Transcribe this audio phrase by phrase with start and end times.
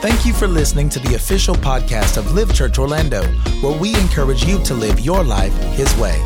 [0.00, 3.22] Thank you for listening to the official podcast of Live Church Orlando,
[3.60, 6.18] where we encourage you to live your life His way.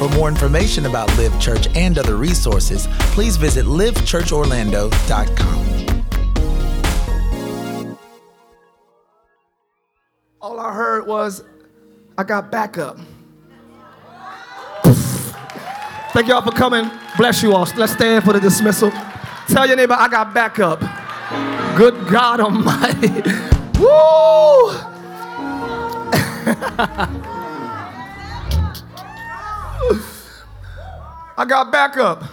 [0.00, 6.04] For more information about Live Church and other resources, please visit livechurchorlando.com.
[10.40, 11.44] All I heard was,
[12.18, 12.98] I got backup.
[16.12, 16.90] Thank y'all for coming.
[17.16, 17.68] Bless you all.
[17.76, 18.90] Let's stand for the dismissal.
[19.46, 20.80] Tell your neighbor, I got backup.
[21.76, 23.08] Good God Almighty.
[23.78, 23.86] Woo!
[31.36, 32.24] I got backup.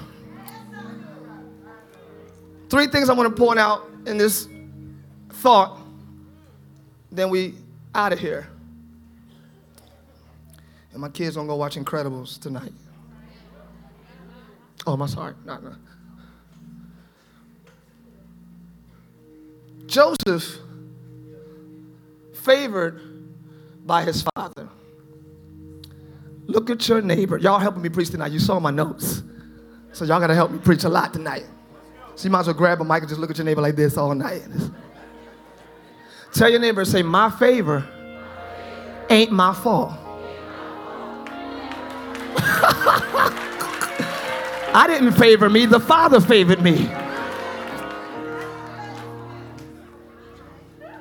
[2.70, 4.48] Three things I want to point out in this
[5.30, 5.80] thought,
[7.12, 7.56] then we
[7.96, 8.48] out of here.
[10.92, 12.74] And my kids gonna go watch Incredibles tonight.
[14.86, 15.34] Oh, I'm sorry.
[15.46, 15.74] Not, not.
[19.88, 20.60] Joseph,
[22.34, 23.02] favored
[23.86, 24.70] by his father.
[26.46, 27.38] Look at your neighbor.
[27.38, 28.32] Y'all helping me preach tonight.
[28.32, 29.24] You saw my notes.
[29.94, 31.46] So y'all gotta help me preach a lot tonight.
[32.16, 33.76] So you might as well grab a mic and just look at your neighbor like
[33.76, 34.44] this all night.
[36.34, 37.88] Tell your neighbor, say, my favor
[39.10, 39.92] ain't my fault.
[44.74, 46.90] I didn't favor me, the Father favored me.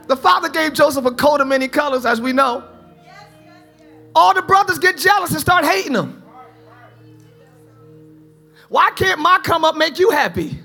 [0.07, 2.65] The Father gave Joseph a coat of many colors, as we know.
[4.15, 6.23] All the brothers get jealous and start hating him.
[8.69, 10.59] Why can't my come up make you happy?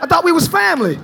[0.00, 0.96] I thought we was family.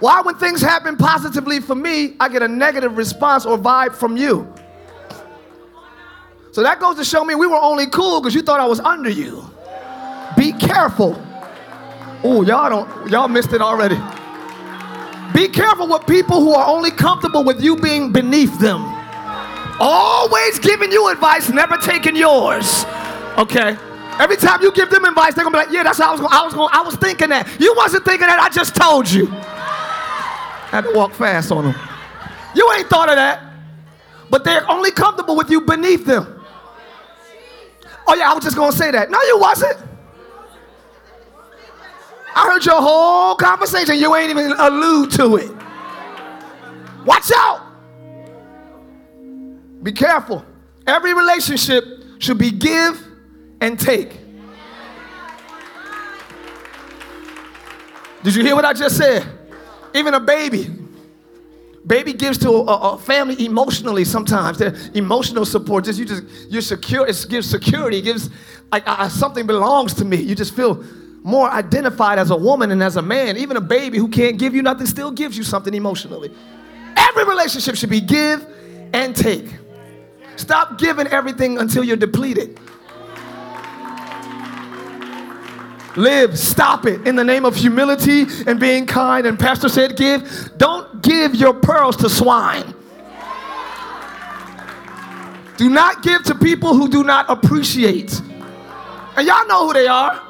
[0.00, 4.16] Why, when things happen positively for me, I get a negative response or vibe from
[4.16, 4.52] you?
[6.50, 8.80] So that goes to show me we were only cool because you thought I was
[8.80, 9.48] under you.
[10.36, 11.20] Be careful.
[12.22, 13.98] Oh, y'all don't, y'all missed it already.
[15.34, 18.80] Be careful with people who are only comfortable with you being beneath them.
[19.80, 22.84] Always giving you advice, never taking yours.
[23.36, 23.76] Okay?
[24.20, 26.20] Every time you give them advice, they're gonna be like, yeah, that's how I was
[26.20, 27.48] going, I was going, I was thinking that.
[27.60, 29.26] You wasn't thinking that, I just told you.
[29.28, 31.74] I had to walk fast on them.
[32.54, 33.42] You ain't thought of that.
[34.30, 36.44] But they're only comfortable with you beneath them.
[38.06, 39.10] Oh yeah, I was just gonna say that.
[39.10, 39.78] No, you wasn't.
[42.34, 43.96] I heard your whole conversation.
[43.96, 45.50] You ain't even allude to it.
[47.04, 47.60] Watch out.
[49.82, 50.44] Be careful.
[50.86, 51.84] Every relationship
[52.18, 53.06] should be give
[53.60, 54.18] and take.
[58.22, 59.26] Did you hear what I just said?
[59.94, 60.70] Even a baby.
[61.86, 64.58] Baby gives to a, a family emotionally sometimes.
[64.58, 65.84] Their emotional support.
[65.84, 67.06] Just you just you're secure.
[67.06, 67.98] It gives security.
[67.98, 68.30] It gives
[68.72, 70.16] like uh, something belongs to me.
[70.16, 70.82] You just feel
[71.24, 73.36] more identified as a woman and as a man.
[73.38, 76.30] Even a baby who can't give you nothing still gives you something emotionally.
[76.96, 78.46] Every relationship should be give
[78.92, 79.46] and take.
[80.36, 82.60] Stop giving everything until you're depleted.
[85.96, 89.26] Live, stop it in the name of humility and being kind.
[89.26, 90.50] And Pastor said, give.
[90.58, 92.74] Don't give your pearls to swine.
[95.56, 98.20] Do not give to people who do not appreciate.
[99.16, 100.20] And y'all know who they are.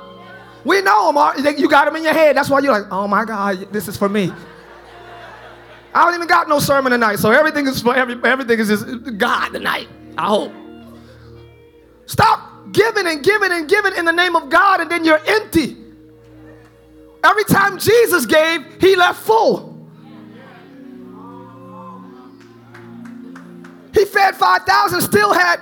[0.65, 1.19] We know them.
[1.19, 1.39] All.
[1.39, 2.37] You got them in your head.
[2.37, 4.33] That's why you're like, oh my God, this is for me.
[5.95, 9.17] I don't even got no sermon tonight, so everything is for every, everything is just
[9.17, 9.89] God tonight.
[10.19, 10.53] I hope.
[12.07, 15.77] Stop giving and giving and giving in the name of God, and then you're empty.
[17.23, 19.73] Every time Jesus gave, he left full.
[23.95, 25.61] He fed 5,000, still had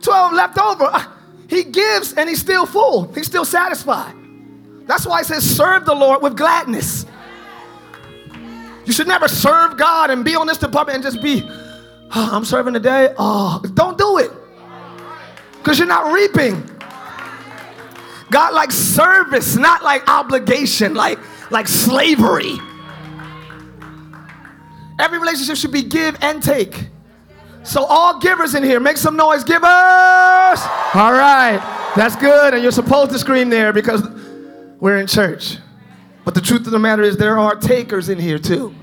[0.00, 1.06] 12 left over.
[1.48, 3.10] He gives and he's still full.
[3.12, 4.14] He's still satisfied.
[4.86, 7.04] That's why he says, serve the Lord with gladness.
[8.84, 12.44] You should never serve God and be on this department and just be, oh, I'm
[12.44, 13.08] serving today.
[13.18, 14.30] Oh, ah, don't do it.
[15.58, 16.62] Because you're not reaping.
[18.30, 21.18] God likes service, not like obligation, like,
[21.50, 22.58] like slavery.
[24.98, 26.88] Every relationship should be give and take.
[27.68, 29.62] So all givers in here, make some noise, givers.
[29.62, 31.60] All right,
[31.94, 32.54] that's good.
[32.54, 34.02] And you're supposed to scream there because
[34.80, 35.58] we're in church.
[36.24, 38.74] But the truth of the matter is there are takers in here too.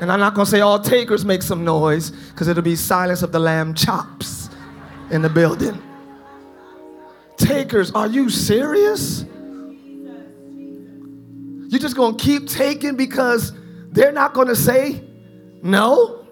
[0.00, 3.20] And I'm not going to say all takers make some noise because it'll be silence
[3.20, 4.48] of the lamb chops
[5.10, 5.82] in the building.
[7.36, 9.26] Takers, are you serious?
[11.68, 13.52] You're just going to keep taking because
[13.90, 15.04] they're not going to say
[15.62, 16.25] no?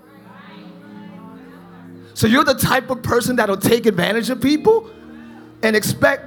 [2.15, 4.91] So you're the type of person that'll take advantage of people
[5.63, 6.25] and expect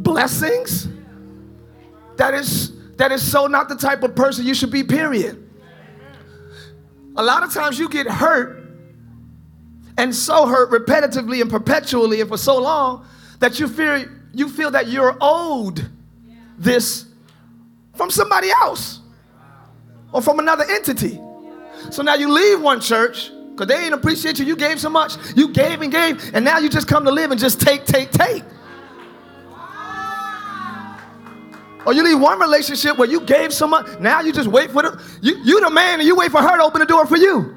[0.00, 0.88] blessings?
[2.16, 5.48] That is that is so not the type of person you should be, period.
[7.16, 8.58] A lot of times you get hurt
[9.96, 13.06] and so hurt repetitively and perpetually and for so long
[13.38, 14.04] that you feel
[14.34, 15.88] you feel that you're owed
[16.58, 17.06] this
[17.94, 19.00] from somebody else
[20.12, 21.20] or from another entity.
[21.90, 23.30] So now you leave one church
[23.60, 24.46] because they ain't appreciate you.
[24.46, 25.16] You gave so much.
[25.36, 28.10] You gave and gave, and now you just come to live and just take, take,
[28.10, 28.42] take.
[31.84, 34.82] Or you leave one relationship where you gave so much, now you just wait for
[34.82, 37.16] the you, you the man and you wait for her to open the door for
[37.16, 37.54] you.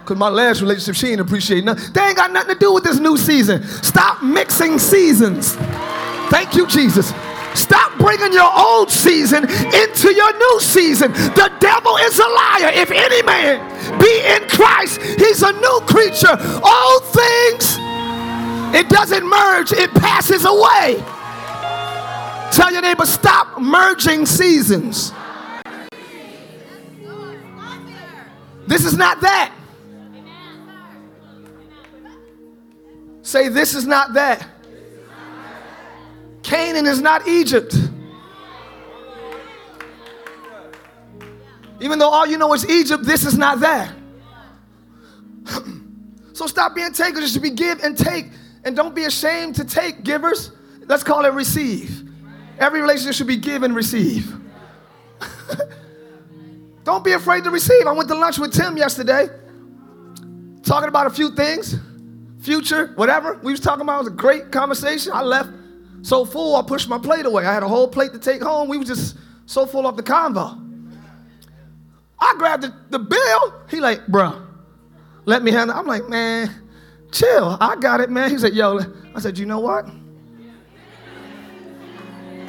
[0.00, 1.92] Because my last relationship, she ain't appreciate nothing.
[1.92, 3.64] They ain't got nothing to do with this new season.
[3.64, 5.56] Stop mixing seasons.
[6.30, 7.12] Thank you, Jesus.
[7.56, 11.12] Stop bringing your old season into your new season.
[11.12, 12.70] The devil is a liar.
[12.74, 16.36] If any man be in Christ, he's a new creature.
[16.62, 17.76] All things,
[18.74, 21.02] it doesn't merge, it passes away.
[22.52, 25.12] Tell your neighbor, stop merging seasons.
[28.66, 29.52] This is not that.
[33.22, 34.55] Say, this is not that.
[36.46, 37.74] Canaan is not Egypt.
[41.80, 43.92] Even though all you know is Egypt, this is not that.
[46.32, 47.22] so stop being takers.
[47.22, 48.26] You should be give and take.
[48.62, 50.52] And don't be ashamed to take givers.
[50.86, 52.08] Let's call it receive.
[52.60, 54.32] Every relationship should be give and receive.
[56.84, 57.86] Don't be afraid to receive.
[57.86, 59.28] I went to lunch with Tim yesterday,
[60.62, 61.74] talking about a few things,
[62.38, 63.34] future, whatever.
[63.42, 63.96] We was talking about.
[63.96, 65.12] It was a great conversation.
[65.12, 65.50] I left
[66.06, 67.44] so full, I pushed my plate away.
[67.44, 68.68] I had a whole plate to take home.
[68.68, 69.16] We were just
[69.46, 70.56] so full of the convo.
[72.16, 73.54] I grabbed the, the bill.
[73.68, 74.40] He like, bro,
[75.24, 75.76] let me handle.
[75.76, 76.48] I'm like, man,
[77.10, 77.58] chill.
[77.60, 78.30] I got it, man.
[78.30, 78.78] He said, yo.
[79.16, 79.88] I said, you know what?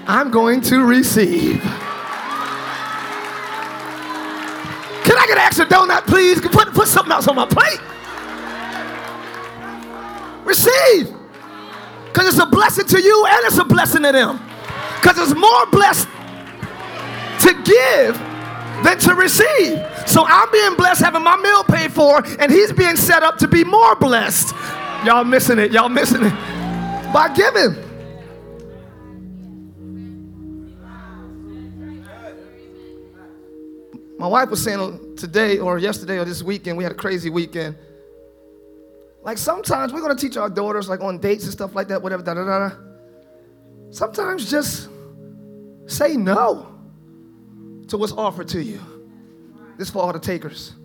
[0.06, 1.60] I'm going to receive.
[5.04, 6.40] Can I get an extra donut, please?
[6.42, 7.82] Put, put something else on my plate.
[10.46, 11.17] Receive.
[12.18, 14.40] Because it's a blessing to you and it's a blessing to them.
[14.96, 16.08] Because it's more blessed
[17.42, 18.18] to give
[18.84, 19.86] than to receive.
[20.08, 23.48] So I'm being blessed having my meal paid for, and he's being set up to
[23.48, 24.56] be more blessed.
[25.06, 25.72] Y'all missing it.
[25.72, 26.34] Y'all missing it.
[27.14, 27.76] By giving.
[34.18, 37.76] My wife was saying today or yesterday or this weekend, we had a crazy weekend.
[39.28, 42.24] Like sometimes we're gonna teach our daughters, like on dates and stuff like that, whatever,
[42.24, 42.72] da da da.
[43.92, 44.88] Sometimes just
[45.86, 46.74] say no
[47.90, 48.80] to what's offered to you.
[49.78, 50.76] This for all the takers.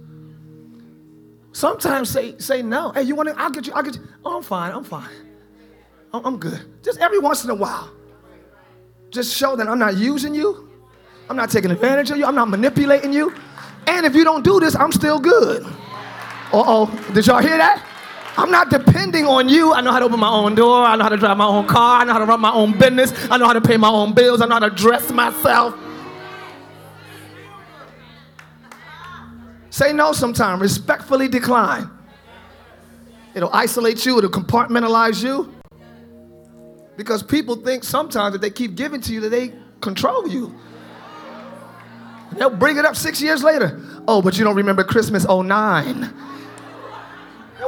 [1.52, 2.90] Sometimes say say no.
[2.90, 3.40] Hey, you want to?
[3.40, 3.74] I'll get you.
[3.74, 4.02] I'll get you.
[4.24, 4.72] Oh, I'm fine.
[4.72, 5.14] I'm fine.
[6.12, 6.82] I'm, I'm good.
[6.82, 7.92] Just every once in a while,
[9.10, 10.68] just show that I'm not using you.
[11.30, 12.26] I'm not taking advantage of you.
[12.26, 13.32] I'm not manipulating you.
[13.86, 15.62] And if you don't do this, I'm still good.
[15.62, 17.10] Uh oh.
[17.14, 17.90] Did y'all hear that?
[18.36, 19.72] I'm not depending on you.
[19.72, 20.84] I know how to open my own door.
[20.84, 22.00] I know how to drive my own car.
[22.00, 23.12] I know how to run my own business.
[23.30, 24.40] I know how to pay my own bills.
[24.40, 25.74] I know how to dress myself.
[29.70, 30.60] Say no sometime.
[30.60, 31.90] Respectfully decline.
[33.34, 35.54] It'll isolate you, it'll compartmentalize you.
[36.96, 40.54] Because people think sometimes that they keep giving to you that they control you.
[42.32, 43.80] They'll bring it up six years later.
[44.06, 46.14] Oh, but you don't remember Christmas 09.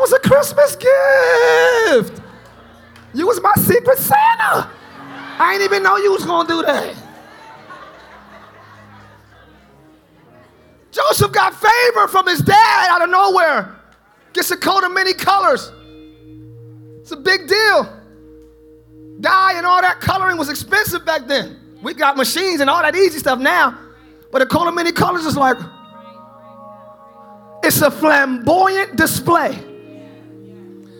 [0.04, 2.20] Was a Christmas gift.
[3.14, 4.70] You was my secret Santa.
[5.38, 6.94] I didn't even know you was gonna do that.
[10.90, 13.76] Joseph got favor from his dad out of nowhere.
[14.34, 15.72] Gets a coat of many colors.
[17.00, 17.88] It's a big deal.
[19.20, 21.78] Dye and all that coloring was expensive back then.
[21.82, 23.78] We got machines and all that easy stuff now.
[24.30, 25.56] But a coat of many colors is like,
[27.62, 29.70] it's a flamboyant display.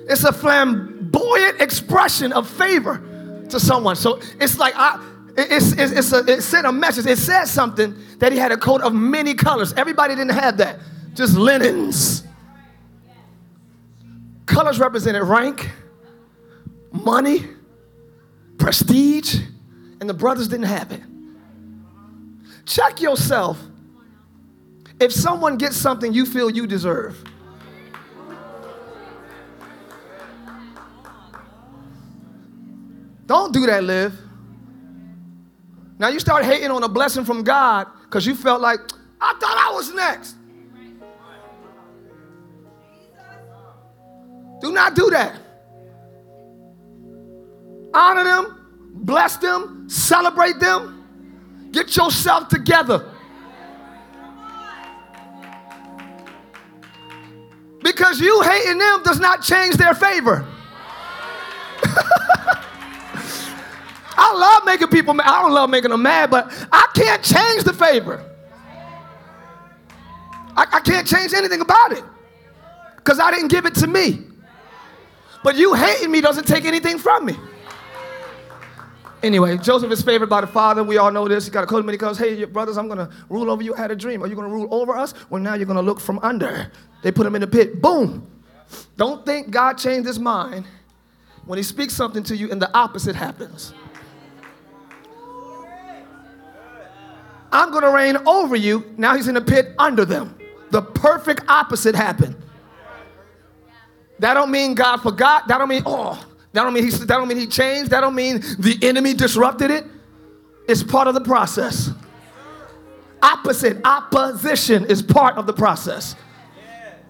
[0.09, 3.97] It's a flamboyant expression of favor to someone.
[3.97, 5.03] So it's like I,
[5.37, 7.07] it's, it's, it's a, it sent a message.
[7.07, 9.73] It said something that he had a coat of many colors.
[9.75, 10.79] Everybody didn't have that.
[11.15, 12.25] Just linens.
[14.47, 15.71] Colors represented rank,
[16.93, 17.47] money,
[18.59, 19.37] prestige,
[20.01, 21.01] and the brothers didn't have it.
[22.67, 23.59] Check yourself
[25.01, 27.23] if someone gets something you feel you deserve.
[33.27, 34.19] Don't do that, Liv.
[35.99, 38.81] Now you start hating on a blessing from God because you felt like,
[39.21, 40.37] I thought I was next.
[44.61, 45.41] Do not do that.
[47.93, 51.71] Honor them, bless them, celebrate them.
[51.71, 53.11] Get yourself together.
[57.83, 60.47] Because you hating them does not change their favor.
[64.17, 65.27] I love making people mad.
[65.27, 68.25] I don't love making them mad, but I can't change the favor.
[70.57, 72.05] I, I can't change anything about it
[72.97, 74.23] because I didn't give it to me.
[75.43, 77.37] But you hating me doesn't take anything from me.
[79.23, 80.85] Anyway, Joseph is favored by the father.
[80.85, 81.47] We all know this.
[81.47, 83.75] He got a code he goes, hey, brothers, I'm going to rule over you.
[83.75, 84.23] I had a dream.
[84.23, 85.15] Are you going to rule over us?
[85.31, 86.71] Well, now you're going to look from under.
[87.03, 87.81] They put him in the pit.
[87.81, 88.27] Boom.
[88.97, 90.67] Don't think God changed his mind
[91.47, 93.73] when he speaks something to you and the opposite happens.
[97.55, 98.85] I'm going to reign over you.
[98.99, 100.37] Now he's in the pit under them.
[100.73, 102.35] The perfect opposite happened.
[104.19, 105.47] That don't mean God forgot.
[105.47, 106.15] That don't mean, oh,
[106.53, 107.93] that don't mean he, that don't mean he changed.
[107.93, 109.85] That don't mean the enemy disrupted it.
[110.69, 111.91] It's part of the process.
[113.23, 116.17] Opposite, opposition is part of the process.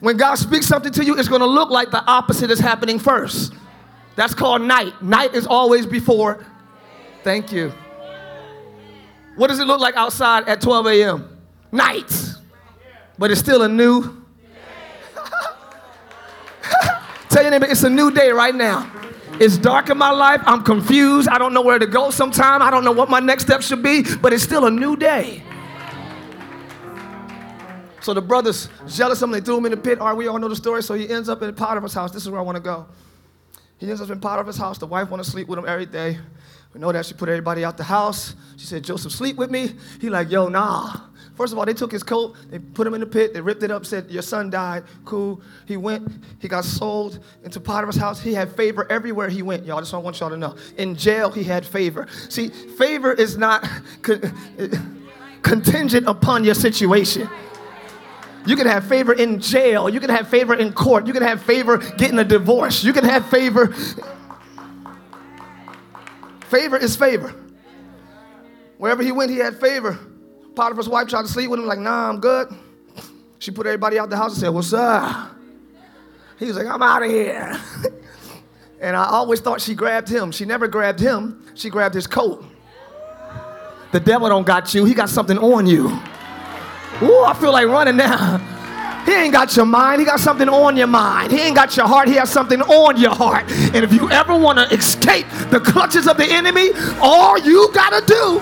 [0.00, 2.98] When God speaks something to you, it's going to look like the opposite is happening
[2.98, 3.54] first.
[4.14, 5.00] That's called night.
[5.02, 6.44] Night is always before.
[7.22, 7.72] Thank you.
[9.36, 11.38] What does it look like outside at 12 a.m.?
[11.72, 12.34] Night.
[13.18, 14.02] But it's still a new.
[17.28, 18.90] Tell your neighbor, it's a new day right now.
[19.40, 20.40] It's dark in my life.
[20.46, 21.28] I'm confused.
[21.28, 22.62] I don't know where to go sometime.
[22.62, 25.42] I don't know what my next step should be, but it's still a new day.
[28.00, 29.32] So the brothers jealous of him.
[29.32, 29.98] They threw him in the pit.
[29.98, 30.82] All right, we all know the story.
[30.82, 32.12] So he ends up in Potiphar's house.
[32.12, 32.86] This is where I want to go.
[33.78, 34.78] He ends up in Potiphar's house.
[34.78, 36.18] The wife want to sleep with him every day.
[36.74, 38.34] We know that she put everybody out the house.
[38.56, 39.74] She said, Joseph, sleep with me.
[40.00, 40.92] He like, yo, nah.
[41.36, 43.64] First of all, they took his coat, they put him in the pit, they ripped
[43.64, 44.84] it up, said, Your son died.
[45.04, 45.40] Cool.
[45.66, 48.20] He went, he got sold into Potiphar's house.
[48.20, 49.80] He had favor everywhere he went, y'all.
[49.80, 50.54] Just want y'all to know.
[50.76, 52.06] In jail, he had favor.
[52.28, 53.68] See, favor is not
[55.42, 57.28] contingent upon your situation.
[58.46, 59.88] You can have favor in jail.
[59.88, 61.06] You can have favor in court.
[61.06, 62.84] You can have favor getting a divorce.
[62.84, 63.74] You can have favor.
[66.54, 67.34] Favor is favor.
[68.78, 69.98] Wherever he went, he had favor.
[70.54, 72.46] Potiphar's wife tried to sleep with him, like, nah, I'm good.
[73.40, 75.32] She put everybody out the house and said, What's up?
[76.38, 77.58] He was like, I'm out of here.
[78.80, 80.30] and I always thought she grabbed him.
[80.30, 82.44] She never grabbed him, she grabbed his coat.
[83.90, 85.88] The devil don't got you, he got something on you.
[87.02, 88.53] Ooh, I feel like running now.
[89.04, 91.30] He ain't got your mind, he got something on your mind.
[91.30, 93.50] He ain't got your heart, he has something on your heart.
[93.50, 96.70] And if you ever want to escape the clutches of the enemy,
[97.02, 98.40] all you gotta do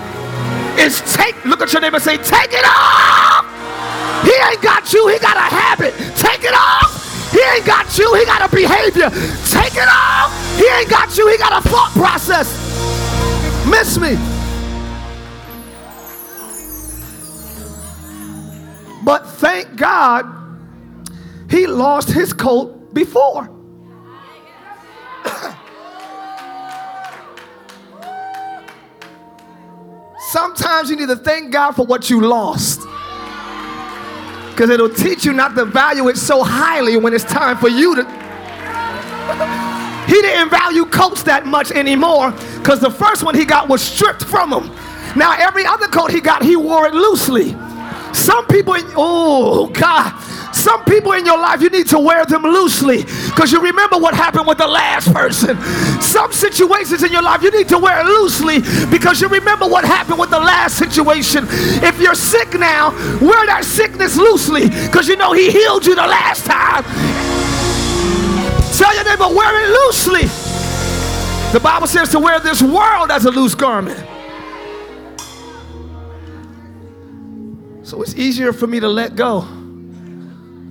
[0.81, 3.45] is take, look at your neighbor say, take it off.
[4.23, 5.93] He ain't got you, he got a habit.
[6.15, 7.31] Take it off.
[7.31, 9.09] He ain't got you, he got a behavior.
[9.49, 10.31] Take it off.
[10.57, 12.47] He ain't got you, he got a thought process.
[13.67, 14.17] Miss me.
[19.03, 20.42] But thank God
[21.53, 23.47] he lost his coat before.
[30.31, 32.79] Sometimes you need to thank God for what you lost.
[34.49, 37.97] Because it'll teach you not to value it so highly when it's time for you
[37.97, 38.03] to.
[40.07, 44.23] he didn't value coats that much anymore because the first one he got was stripped
[44.23, 44.75] from him.
[45.15, 47.51] Now, every other coat he got, he wore it loosely.
[48.11, 50.19] Some people, oh God,
[50.53, 54.13] some people in your life, you need to wear them loosely because you remember what
[54.13, 55.59] happened with the last person.
[56.01, 58.59] Some situations in your life, you need to wear loosely
[58.91, 61.45] because you remember what happened with the last situation.
[61.49, 66.07] If you're sick now, wear that sickness loosely because you know He healed you the
[66.07, 66.83] last time.
[68.77, 70.27] Tell your neighbor, wear it loosely.
[71.51, 73.97] The Bible says to wear this world as a loose garment.
[77.83, 79.47] So it's easier for me to let go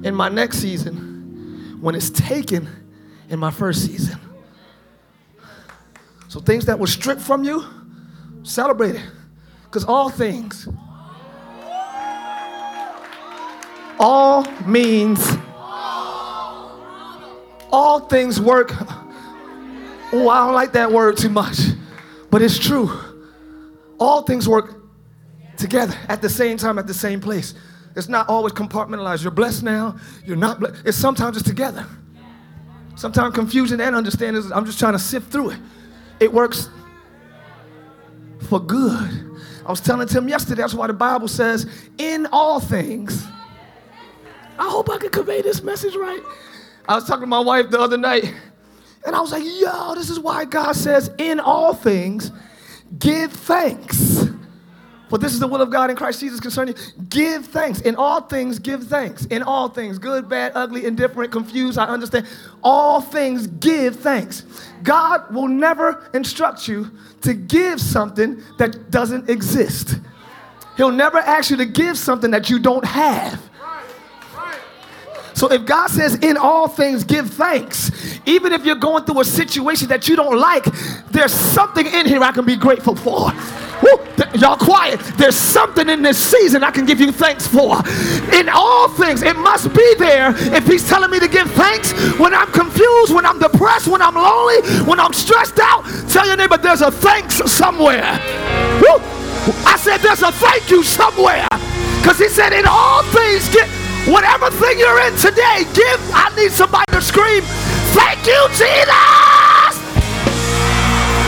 [0.04, 2.68] in my next season when it's taken
[3.28, 4.18] in my first season.
[6.28, 7.64] So things that were stripped from you,
[8.42, 9.02] celebrate it.
[9.64, 10.68] Because all things,
[13.98, 15.26] all means,
[17.70, 18.72] all things work.
[20.14, 21.58] Oh, I don't like that word too much,
[22.30, 22.90] but it's true.
[23.98, 24.82] All things work
[25.56, 27.54] together at the same time, at the same place.
[27.94, 29.22] It's not always compartmentalized.
[29.22, 30.82] You're blessed now, you're not blessed.
[30.86, 31.86] It's sometimes it's together.
[32.94, 35.58] Sometimes confusion and understanding, I'm just trying to sift through it.
[36.20, 36.68] It works
[38.48, 39.30] for good.
[39.64, 41.66] I was telling Tim yesterday, that's why the Bible says,
[41.98, 43.26] in all things.
[44.58, 46.20] I hope I can convey this message right.
[46.88, 48.34] I was talking to my wife the other night,
[49.06, 52.30] and I was like, yo, this is why God says, in all things,
[52.98, 54.21] give thanks.
[55.12, 56.82] For this is the will of God in Christ Jesus concerning you.
[57.10, 57.82] Give thanks.
[57.82, 59.26] In all things, give thanks.
[59.26, 62.26] In all things, good, bad, ugly, indifferent, confused, I understand.
[62.62, 64.46] All things, give thanks.
[64.82, 66.90] God will never instruct you
[67.20, 69.96] to give something that doesn't exist.
[70.78, 73.50] He'll never ask you to give something that you don't have.
[75.34, 79.26] So if God says, in all things, give thanks, even if you're going through a
[79.26, 80.64] situation that you don't like,
[81.10, 83.30] there's something in here I can be grateful for.
[83.82, 85.00] Woo, th- y'all quiet.
[85.16, 87.78] There's something in this season I can give you thanks for.
[88.32, 92.32] In all things, it must be there if He's telling me to give thanks when
[92.32, 95.84] I'm confused, when I'm depressed, when I'm lonely, when I'm stressed out.
[96.08, 98.18] Tell your neighbor there's a thanks somewhere.
[98.80, 99.00] Woo.
[99.66, 101.46] I said there's a thank you somewhere.
[102.00, 103.68] Because He said, in all things, get.
[104.06, 106.00] Whatever thing you're in today, give.
[106.12, 107.42] I need somebody to scream,
[107.94, 109.76] Thank you, Jesus!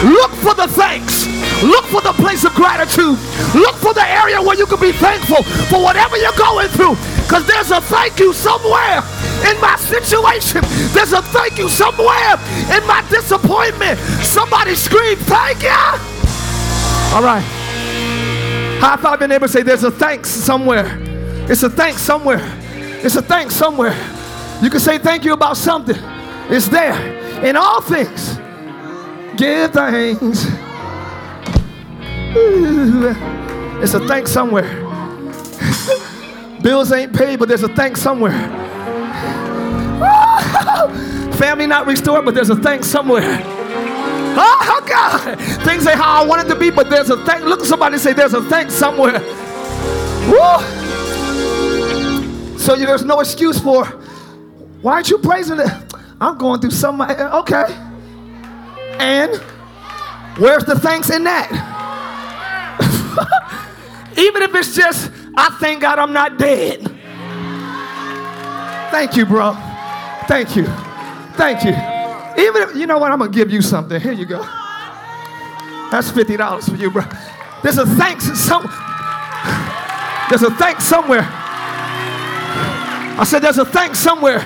[0.03, 1.24] Look for the thanks.
[1.63, 3.19] Look for the place of gratitude.
[3.55, 6.97] Look for the area where you can be thankful for whatever you're going through.
[7.25, 9.01] Because there's a thank you somewhere
[9.49, 10.61] in my situation.
[10.93, 12.37] There's a thank you somewhere
[12.69, 13.99] in my disappointment.
[14.23, 16.15] Somebody scream, Thank you!
[17.15, 17.45] All right.
[18.81, 20.99] High five your neighbor say, There's a thanks somewhere.
[21.49, 22.43] It's a thanks somewhere.
[23.05, 23.95] It's a thanks somewhere.
[24.63, 25.97] You can say thank you about something.
[26.49, 26.95] It's there.
[27.45, 28.37] In all things,
[29.37, 30.47] give thanks.
[32.37, 34.83] It's a thank somewhere.
[36.63, 38.33] Bills ain't paid, but there's a thank somewhere.
[41.35, 43.41] Family not restored, but there's a thank somewhere.
[44.37, 47.45] Oh God, things ain't how I want it to be, but there's a thank.
[47.45, 49.21] Look at somebody say there's a thank somewhere.
[50.29, 50.59] Woo!
[52.59, 53.85] So there's no excuse for
[54.83, 55.71] why aren't you praising it?
[56.21, 57.01] I'm going through some.
[57.01, 57.65] Okay,
[58.99, 59.37] and
[60.39, 61.74] where's the thanks in that?
[64.17, 66.81] Even if it's just, I thank God I'm not dead.
[68.91, 69.55] Thank you, bro.
[70.29, 70.67] Thank you.
[71.37, 71.73] Thank you.
[72.43, 74.01] Even if, you know what, I'm going to give you something.
[74.01, 74.41] Here you go.
[75.91, 77.03] That's $50 for you, bro.
[77.63, 78.63] There's a thanks some,
[80.29, 81.27] There's a thanks somewhere.
[83.17, 84.41] I said there's a thanks somewhere.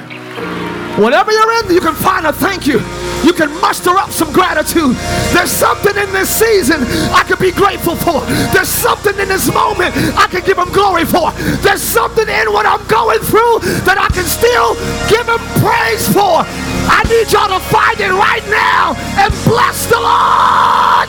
[0.99, 2.81] Whatever you're in, you can find a thank you.
[3.25, 4.97] You can muster up some gratitude.
[5.35, 8.21] There's something in this season I can be grateful for.
[8.55, 11.33] There's something in this moment I can give him glory for.
[11.63, 14.75] There's something in what I'm going through that I can still
[15.11, 16.47] give him praise for.
[16.91, 21.09] I need y'all to find it right now and bless the Lord.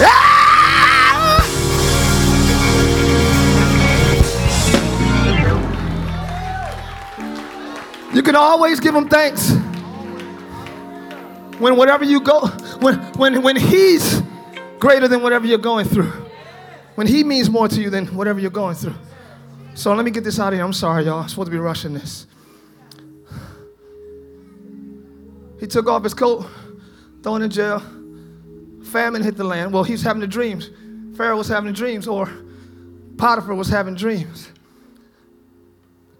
[0.00, 0.40] Yeah!
[8.12, 9.59] You can always give him thanks.
[11.60, 12.46] When whatever you go,
[12.80, 14.22] when when when he's
[14.78, 16.10] greater than whatever you're going through.
[16.94, 18.94] When he means more to you than whatever you're going through.
[19.74, 20.64] So let me get this out of here.
[20.64, 21.20] I'm sorry, y'all.
[21.20, 22.26] I'm supposed to be rushing this.
[25.60, 26.46] He took off his coat,
[27.22, 27.80] thrown in jail.
[28.82, 29.72] Famine hit the land.
[29.72, 30.70] Well, he's having the dreams.
[31.16, 32.28] Pharaoh was having dreams, or
[33.18, 34.48] Potiphar was having dreams.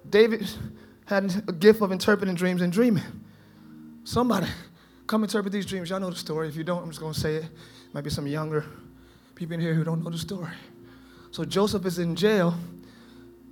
[0.09, 0.49] David
[1.07, 3.05] had a gift of interpreting dreams and dreaming.
[4.05, 4.47] Somebody,
[5.11, 5.91] come interpret these dreams.
[5.91, 6.47] Y'all know the story.
[6.47, 7.45] If you don't, I'm just going to say it.
[7.93, 8.65] Might be some younger
[9.35, 10.53] people in here who don't know the story.
[11.33, 12.55] So Joseph is in jail.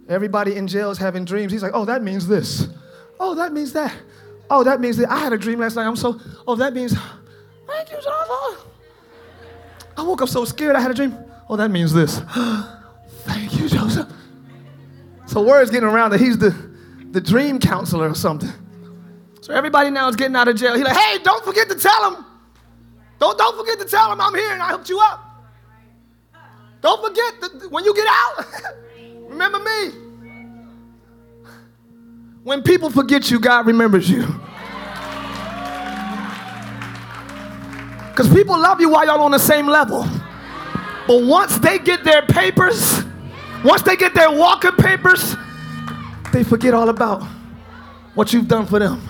[0.09, 1.51] Everybody in jail is having dreams.
[1.51, 2.69] He's like, oh, that means this.
[3.19, 3.93] Oh, that means that.
[4.49, 5.11] Oh, that means that.
[5.11, 5.85] I had a dream last night.
[5.85, 6.97] I'm so, oh, that means,
[7.67, 8.65] thank you, Joseph.
[9.97, 10.77] I woke up so scared.
[10.77, 11.19] I had a dream.
[11.49, 12.21] Oh, that means this.
[13.25, 14.09] thank you, Joseph.
[15.27, 16.51] So word's getting around that he's the,
[17.11, 18.53] the dream counselor or something.
[19.49, 20.75] So everybody now is getting out of jail.
[20.75, 22.23] He's like, hey, don't forget to tell him.
[23.19, 25.25] Don't, don't forget to tell him I'm here and I hooked you up.
[26.83, 28.47] Don't forget that when you get out,
[29.27, 29.89] remember me.
[32.43, 34.27] When people forget you, God remembers you.
[38.11, 40.05] Because people love you while y'all on the same level.
[41.07, 43.05] But once they get their papers,
[43.65, 45.37] once they get their walking papers,
[46.33, 47.23] they forget all about
[48.17, 49.09] what you've done for them.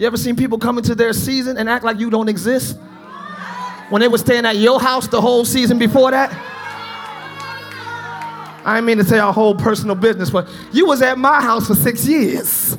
[0.00, 2.78] You ever seen people come into their season and act like you don't exist?
[3.90, 6.32] When they were staying at your house the whole season before that?
[8.64, 11.66] I didn't mean to say our whole personal business, but you was at my house
[11.66, 12.78] for six years.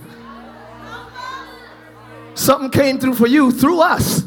[2.33, 4.23] Something came through for you through us.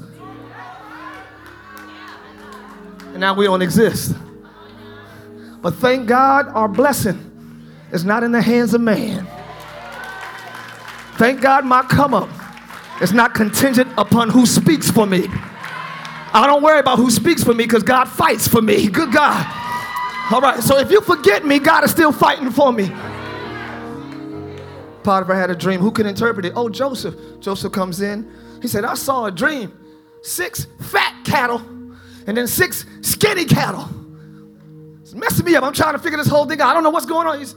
[3.07, 4.15] And now we don't exist.
[5.61, 7.19] But thank God our blessing
[7.91, 9.27] is not in the hands of man.
[11.17, 12.31] Thank God my come up
[13.01, 15.27] is not contingent upon who speaks for me.
[16.33, 18.89] I don't worry about who speaks for me because God fights for me.
[18.89, 19.47] Good God.
[20.33, 22.91] All right, so if you forget me, God is still fighting for me.
[25.05, 25.81] Potiphar had a dream.
[25.81, 26.55] Who can interpret it?
[26.57, 27.15] Oh, Joseph.
[27.41, 28.31] Joseph comes in.
[28.63, 29.73] He said, I saw a dream.
[30.23, 31.59] Six fat cattle
[32.27, 33.89] and then six skinny cattle.
[35.03, 35.65] It's messing me up.
[35.65, 36.71] I'm trying to figure this whole thing out.
[36.71, 37.39] I don't know what's going on.
[37.39, 37.55] He's,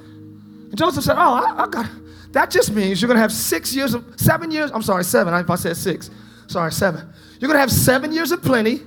[0.76, 1.89] Joseph said, Oh, I, I got
[2.31, 4.71] that just means you're gonna have six years of seven years.
[4.71, 5.33] I'm sorry, seven.
[5.33, 6.09] If I said six,
[6.47, 7.11] sorry, seven.
[7.39, 8.81] You're gonna have seven years of plenty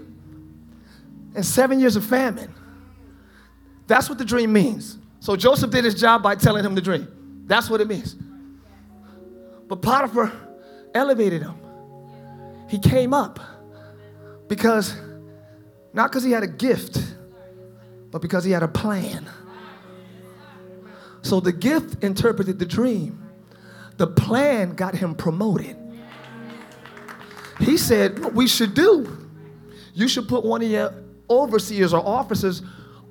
[1.35, 2.53] and seven years of famine.
[3.87, 4.99] That's what the dream means.
[5.21, 7.45] So Joseph did his job by telling him the dream.
[7.47, 8.15] That's what it means.
[9.69, 10.33] But Potiphar
[10.95, 11.55] elevated him.
[12.69, 13.41] He came up
[14.49, 14.95] because,
[15.93, 16.99] not because he had a gift,
[18.11, 19.29] but because he had a plan.
[21.23, 23.30] So the gift interpreted the dream,
[24.01, 25.77] the plan got him promoted.
[27.59, 29.29] He said, What we should do,
[29.93, 30.95] you should put one of your
[31.29, 32.63] overseers or officers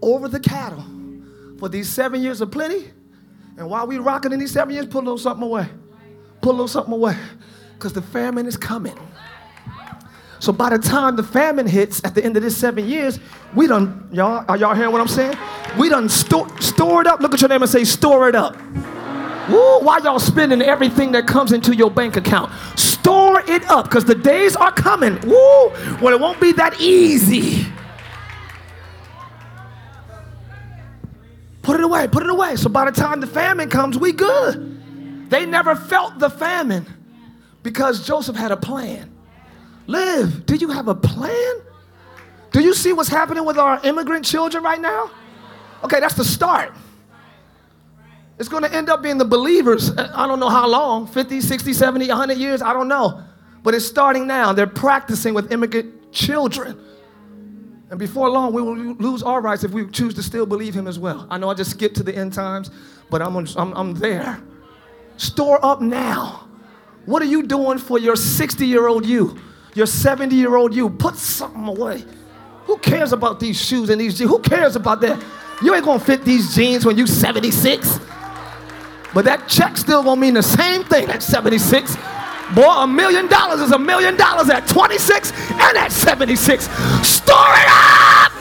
[0.01, 0.83] over the cattle
[1.59, 2.89] for these seven years of plenty.
[3.55, 5.67] And while we rocking in these seven years, put a little something away.
[6.41, 7.15] Put a little something away.
[7.75, 8.97] Because the famine is coming.
[10.39, 13.19] So by the time the famine hits at the end of this seven years,
[13.53, 15.37] we done, y'all, are y'all hearing what I'm saying?
[15.77, 17.19] We done store, store it up.
[17.19, 18.57] Look at your name and say, store it up.
[19.49, 22.51] Woo, why y'all spending everything that comes into your bank account?
[22.77, 25.19] Store it up because the days are coming.
[25.21, 27.65] Woo, when it won't be that easy.
[31.61, 32.55] Put it away, put it away.
[32.55, 35.29] So by the time the famine comes, we good.
[35.29, 36.85] They never felt the famine
[37.63, 39.11] because Joseph had a plan.
[39.87, 41.55] Live, do you have a plan?
[42.51, 45.11] Do you see what's happening with our immigrant children right now?
[45.83, 46.73] Okay, that's the start.
[48.39, 49.91] It's going to end up being the believers.
[49.97, 53.21] I don't know how long 50, 60, 70, 100 years, I don't know.
[53.63, 54.53] But it's starting now.
[54.53, 56.79] They're practicing with immigrant children.
[57.89, 60.87] And before long, we will lose our rights if we choose to still believe him
[60.87, 61.27] as well.
[61.29, 62.71] I know I just skipped to the end times,
[63.09, 64.41] but I'm, I'm, I'm there.
[65.17, 66.47] Store up now.
[67.05, 69.37] What are you doing for your 60 year old you,
[69.73, 70.89] your 70 year old you?
[70.89, 72.05] Put something away.
[72.65, 74.29] Who cares about these shoes and these jeans?
[74.29, 75.21] Who cares about that?
[75.61, 77.99] You ain't gonna fit these jeans when you 76.
[79.13, 81.95] But that check still gonna mean the same thing at 76.
[82.53, 86.63] Boy, a million dollars is a million dollars at 26 and at 76.
[87.07, 88.31] Store it up!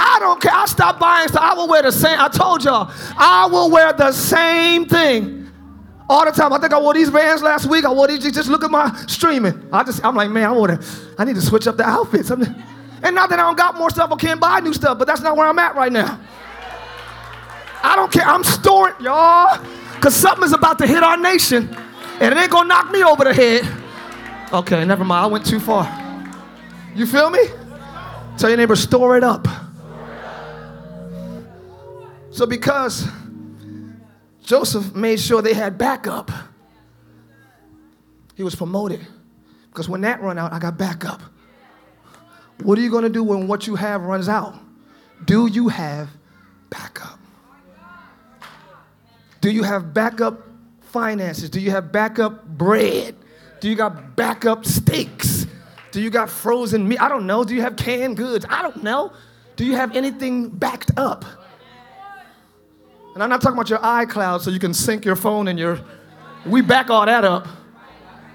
[0.00, 0.52] I don't care.
[0.52, 1.42] I stop buying stuff.
[1.42, 2.18] I will wear the same.
[2.18, 5.48] I told y'all, I will wear the same thing
[6.08, 6.52] all the time.
[6.52, 7.84] I think I wore these vans last week.
[7.84, 8.24] I wore these.
[8.32, 9.68] Just look at my streaming.
[9.72, 10.88] I just, I'm like, man, I want to.
[11.18, 12.30] I need to switch up the outfits.
[12.30, 12.40] And
[13.14, 15.36] not that I don't got more stuff or can't buy new stuff, but that's not
[15.36, 16.18] where I'm at right now.
[17.82, 18.24] I don't care.
[18.24, 19.62] I'm storing, y'all.
[19.94, 21.68] Because something is about to hit our nation
[22.20, 23.66] and it ain't gonna knock me over the head.
[24.52, 25.24] Okay, never mind.
[25.24, 25.86] I went too far.
[26.94, 27.40] You feel me?
[28.36, 29.46] Tell your neighbor, store it up.
[32.30, 33.06] So, because
[34.42, 36.30] Joseph made sure they had backup,
[38.34, 39.04] he was promoted.
[39.68, 41.20] Because when that run out, I got backup.
[42.62, 44.54] What are you gonna do when what you have runs out?
[45.24, 46.08] Do you have
[46.70, 46.97] backup?
[49.40, 50.42] Do you have backup
[50.80, 51.50] finances?
[51.50, 53.14] Do you have backup bread?
[53.60, 55.46] Do you got backup steaks?
[55.90, 57.00] Do you got frozen meat?
[57.00, 57.44] I don't know.
[57.44, 58.44] Do you have canned goods?
[58.48, 59.12] I don't know.
[59.56, 61.24] Do you have anything backed up?
[63.14, 65.80] And I'm not talking about your iCloud so you can sync your phone and your.
[66.46, 67.48] We back all that up,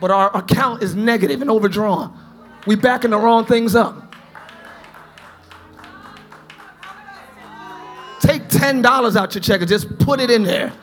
[0.02, 2.18] but our account is negative and overdrawn.
[2.68, 4.13] We backing the wrong things up.
[8.20, 10.74] Take $10 out your check and just put it in there.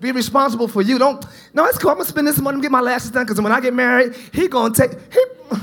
[0.00, 0.98] Be responsible for you.
[0.98, 1.24] Don't.
[1.52, 1.90] No, it's cool.
[1.90, 3.24] I'm gonna spend this money to get my lashes done.
[3.24, 4.92] Because when I get married, he gonna take.
[5.12, 5.20] He,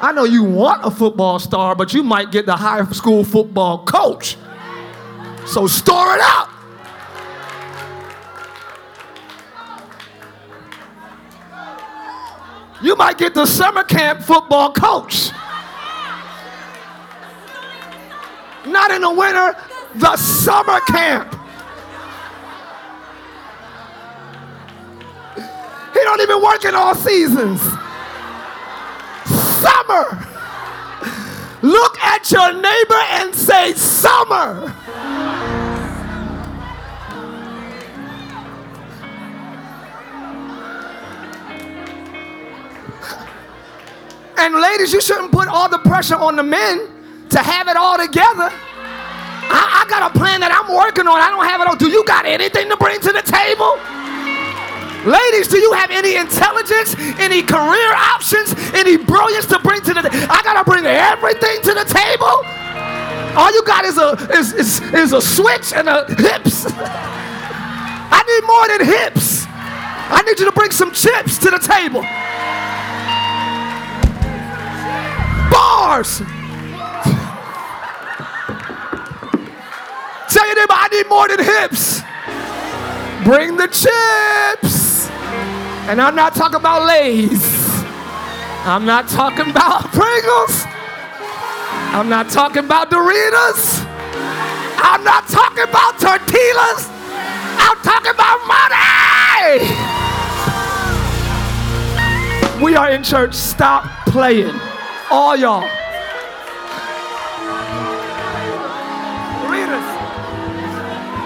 [0.00, 3.84] I know you want a football star, but you might get the high school football
[3.84, 4.36] coach.
[5.46, 6.50] So store it up.
[12.82, 15.30] You might get the summer camp football coach.
[18.66, 19.56] Not in the winter,
[19.94, 21.34] the summer camp.
[25.92, 27.60] He don't even work in all seasons.
[29.60, 30.26] Summer.
[31.62, 34.74] Look at your neighbor and say summer.
[44.38, 46.88] And ladies, you shouldn't put all the pressure on the men
[47.28, 48.50] to have it all together.
[49.50, 51.18] I, I got a plan that I'm working on.
[51.18, 51.76] I don't have it all.
[51.76, 53.74] Do you got anything to bring to the table?
[55.04, 60.04] Ladies, do you have any intelligence, any career options, any brilliance to bring to the
[60.30, 62.44] I gotta bring everything to the table.
[63.34, 66.66] All you got is a is, is, is a switch and a hips.
[66.76, 69.46] I need more than hips.
[69.48, 72.02] I need you to bring some chips to the table.
[75.50, 76.39] Bars.
[80.30, 82.02] Tell your neighbor, I need more than hips.
[83.24, 85.08] Bring the chips.
[85.88, 87.42] And I'm not talking about Lay's.
[88.64, 90.64] I'm not talking about Pringles.
[91.92, 93.84] I'm not talking about Doritos.
[94.78, 96.88] I'm not talking about tortillas.
[97.58, 99.66] I'm talking about money.
[102.64, 103.34] We are in church.
[103.34, 104.54] Stop playing.
[105.10, 105.79] All y'all.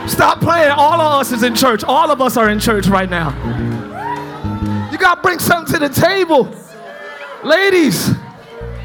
[0.09, 0.71] Stop playing.
[0.71, 1.83] All of us is in church.
[1.85, 3.31] All of us are in church right now.
[4.91, 6.55] You got to bring something to the table.
[7.43, 8.07] Ladies,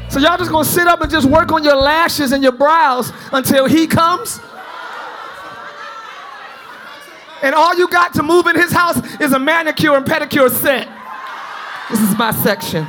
[0.08, 2.52] so y'all just going to sit up and just work on your lashes and your
[2.52, 4.40] brows until he comes?
[7.42, 10.88] And all you got to move in his house is a manicure and pedicure set.
[11.90, 12.84] This is my section.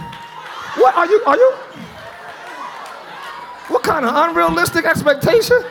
[0.76, 1.24] What are you?
[1.26, 1.52] Are you?
[3.67, 5.63] What kind of unrealistic expectation?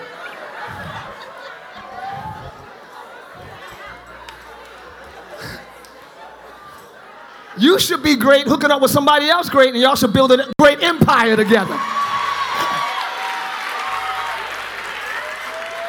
[7.61, 10.51] You should be great hooking up with somebody else great, and y'all should build a
[10.59, 11.79] great empire together.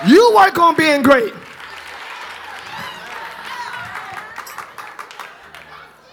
[0.05, 1.33] You work on being great.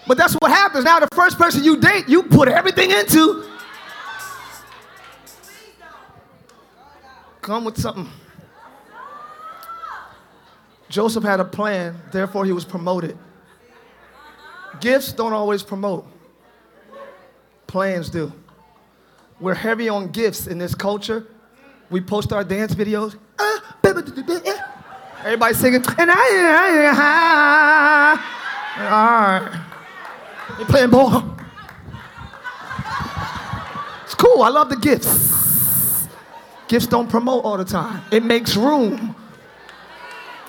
[0.07, 0.85] But that's what happens.
[0.85, 3.45] Now, the first person you date, you put everything into.
[7.41, 8.09] Come with something.
[10.87, 13.17] Joseph had a plan, therefore, he was promoted.
[14.79, 16.07] Gifts don't always promote,
[17.67, 18.31] plans do.
[19.39, 21.25] We're heavy on gifts in this culture.
[21.89, 23.17] We post our dance videos.
[23.39, 23.77] Ah,
[25.23, 25.83] everybody singing.
[25.97, 27.37] And I,
[28.79, 29.65] all right.
[30.57, 31.37] They playing ball.
[34.03, 34.43] It's cool.
[34.43, 36.07] I love the gifts.
[36.67, 38.03] Gifts don't promote all the time.
[38.11, 39.15] It makes room.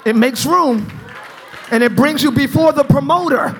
[0.04, 0.90] It makes room.
[1.70, 3.58] And it brings you before the promoter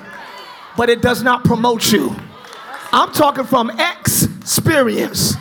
[0.81, 2.17] but it does not promote you.
[2.91, 5.35] I'm talking from experience.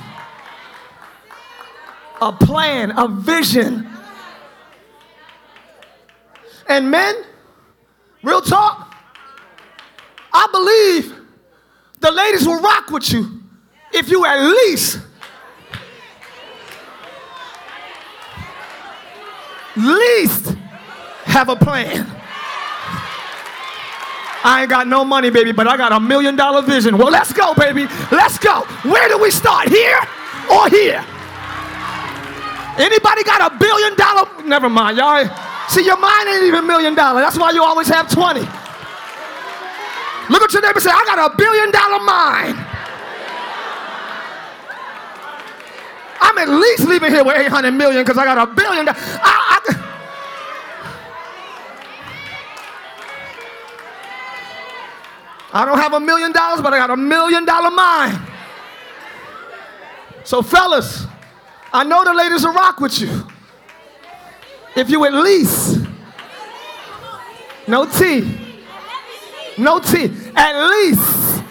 [2.21, 3.89] A plan, a vision.
[6.67, 7.15] And men,
[8.21, 8.93] real talk,
[10.33, 11.17] I believe
[12.01, 13.41] the ladies will rock with you
[13.93, 14.99] if you at least
[19.77, 20.47] least
[21.23, 22.18] have a plan.
[24.43, 26.97] I ain't got no money, baby, but I got a million dollar vision.
[26.97, 27.87] Well, let's go, baby.
[28.11, 28.61] Let's go.
[28.83, 29.67] Where do we start?
[29.67, 29.99] Here
[30.49, 31.03] or here?
[32.79, 34.43] Anybody got a billion dollar?
[34.45, 35.27] Never mind, y'all.
[35.67, 37.21] See, your mind ain't even million dollar.
[37.21, 38.39] That's why you always have 20.
[40.29, 42.57] Look at your neighbor say, I got a billion dollar mind.
[46.21, 48.87] I'm at least leaving here with 800 million because I got a billion.
[48.87, 49.88] I, I,
[55.51, 58.19] I don't have a million dollars, but I got a million dollar mind.
[60.23, 61.07] So, fellas,
[61.73, 63.27] I know the ladies will rock with you.
[64.75, 65.79] If you at least,
[67.67, 68.39] no tea,
[69.57, 71.43] no tea, at least.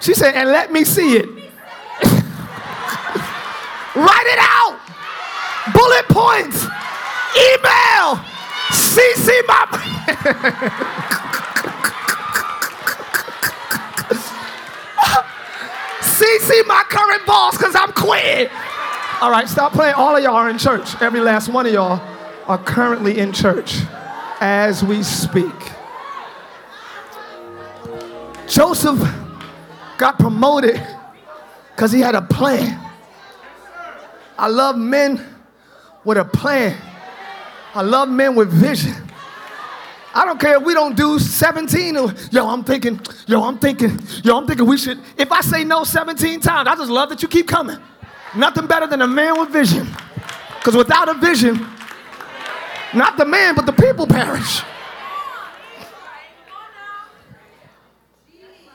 [0.00, 1.26] She said, and let me see it.
[3.96, 4.78] Write it out.
[5.72, 6.64] Bullet points.
[7.34, 8.20] Email.
[8.70, 11.40] CC my.
[16.24, 18.50] CC my current boss because I'm quitting.
[19.20, 19.94] All right, stop playing.
[19.94, 21.00] All of y'all are in church.
[21.02, 22.00] Every last one of y'all
[22.46, 23.80] are currently in church
[24.40, 25.52] as we speak.
[28.48, 29.00] Joseph
[29.98, 30.80] got promoted
[31.74, 32.80] because he had a plan.
[34.38, 35.24] I love men
[36.04, 36.76] with a plan.
[37.74, 38.94] I love men with vision.
[40.14, 41.96] I don't care if we don't do 17.
[41.96, 45.00] Or, yo, I'm thinking, yo, I'm thinking, yo, I'm thinking we should.
[45.18, 47.78] If I say no 17 times, I just love that you keep coming.
[48.36, 49.88] Nothing better than a man with vision.
[50.58, 51.66] Because without a vision,
[52.94, 54.62] not the man, but the people perish.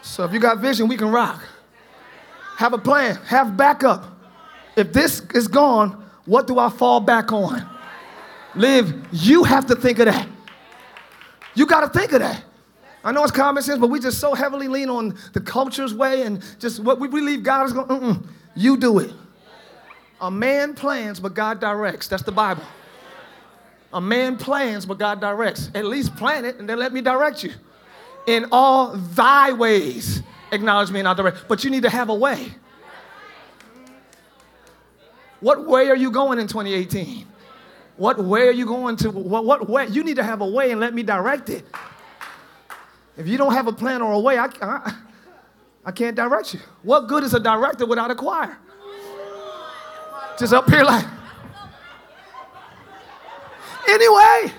[0.01, 1.41] So if you got vision, we can rock.
[2.57, 4.05] Have a plan, have backup.
[4.75, 7.65] If this is gone, what do I fall back on?
[8.55, 10.27] Live, you have to think of that.
[11.55, 12.43] You got to think of that.
[13.03, 16.23] I know it's common sense, but we just so heavily lean on the culture's way
[16.23, 17.87] and just what we believe God is going.
[17.87, 18.27] Mm-mm.
[18.55, 19.11] You do it.
[20.21, 22.07] A man plans, but God directs.
[22.07, 22.63] That's the Bible.
[23.93, 25.71] A man plans, but God directs.
[25.73, 27.53] At least plan it, and then let me direct you.
[28.27, 31.47] In all thy ways, acknowledge me and I'll direct.
[31.47, 32.53] But you need to have a way.
[35.39, 37.25] What way are you going in 2018?
[37.99, 39.11] What way are you going to?
[39.11, 39.87] What, what way?
[39.87, 41.65] You need to have a way and let me direct it.
[43.17, 44.95] If you don't have a plan or a way, I, I,
[45.83, 46.61] I can't direct you.
[46.81, 48.57] What good is a director without a choir?
[50.39, 51.05] Just up here like.
[53.89, 54.53] Anyway,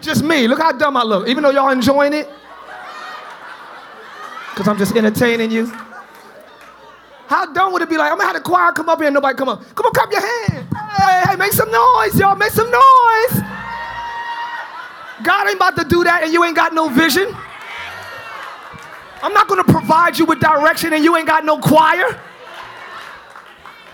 [0.00, 0.46] just me.
[0.46, 1.26] Look how dumb I look.
[1.26, 2.28] Even though y'all enjoying it,
[4.50, 5.72] because I'm just entertaining you.
[7.30, 9.14] How dumb would it be like, I'm gonna have the choir come up here and
[9.14, 9.62] nobody come up.
[9.76, 10.66] Come on, clap your hand.
[10.74, 12.34] Hey, hey, make some noise, y'all.
[12.34, 13.40] Make some noise.
[15.22, 17.32] God ain't about to do that and you ain't got no vision.
[19.22, 22.20] I'm not gonna provide you with direction and you ain't got no choir.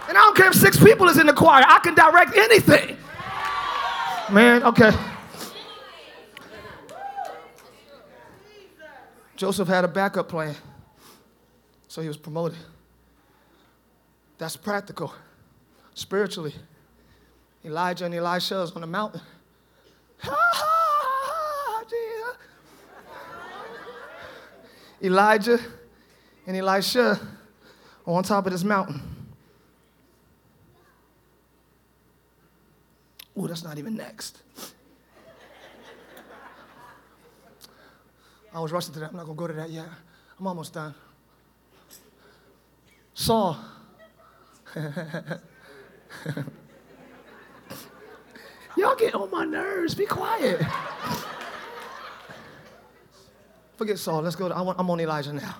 [0.08, 2.96] And I don't care if six people is in the choir, I can direct anything.
[4.30, 4.92] Man, okay.
[9.36, 10.54] Joseph had a backup plan,
[11.86, 12.56] so he was promoted.
[14.38, 15.12] That's practical.
[15.94, 16.54] Spiritually,
[17.64, 19.20] Elijah and Elisha is on the mountain.
[25.02, 25.58] Elijah
[26.46, 27.20] and Elisha
[28.06, 29.00] on top of this mountain.
[33.36, 34.42] Oh, that's not even next.
[38.54, 39.10] I was rushing to that.
[39.10, 39.86] I'm not going to go to that yet.
[40.40, 40.94] I'm almost done.
[43.12, 43.58] Saul.
[48.76, 49.94] Y'all get on my nerves.
[49.94, 50.60] Be quiet.
[53.76, 54.20] Forget Saul.
[54.20, 54.48] Let's go.
[54.48, 55.56] To, I am on Elijah now.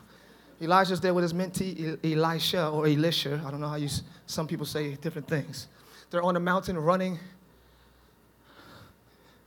[0.61, 3.43] Elijah's there with his mentee, Elisha or Elisha.
[3.47, 3.89] I don't know how you.
[4.27, 5.69] Some people say different things.
[6.11, 7.19] They're on the mountain running.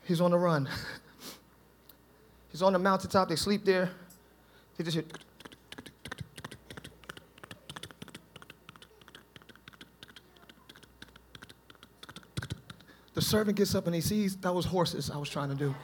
[0.03, 0.67] He's on the run.
[2.51, 3.29] He's on the mountaintop.
[3.29, 3.91] They sleep there.
[4.77, 5.05] They just hear.
[13.19, 15.75] The servant gets up and he sees that was horses I was trying to do.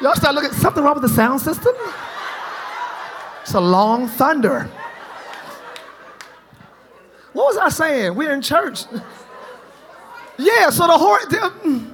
[0.00, 1.72] Y'all start looking, something wrong with the sound system?
[3.42, 4.68] It's a long thunder.
[7.32, 8.16] What was I saying?
[8.16, 8.86] We're in church.
[10.38, 11.24] Yeah, so the horse.
[11.26, 11.92] Mm.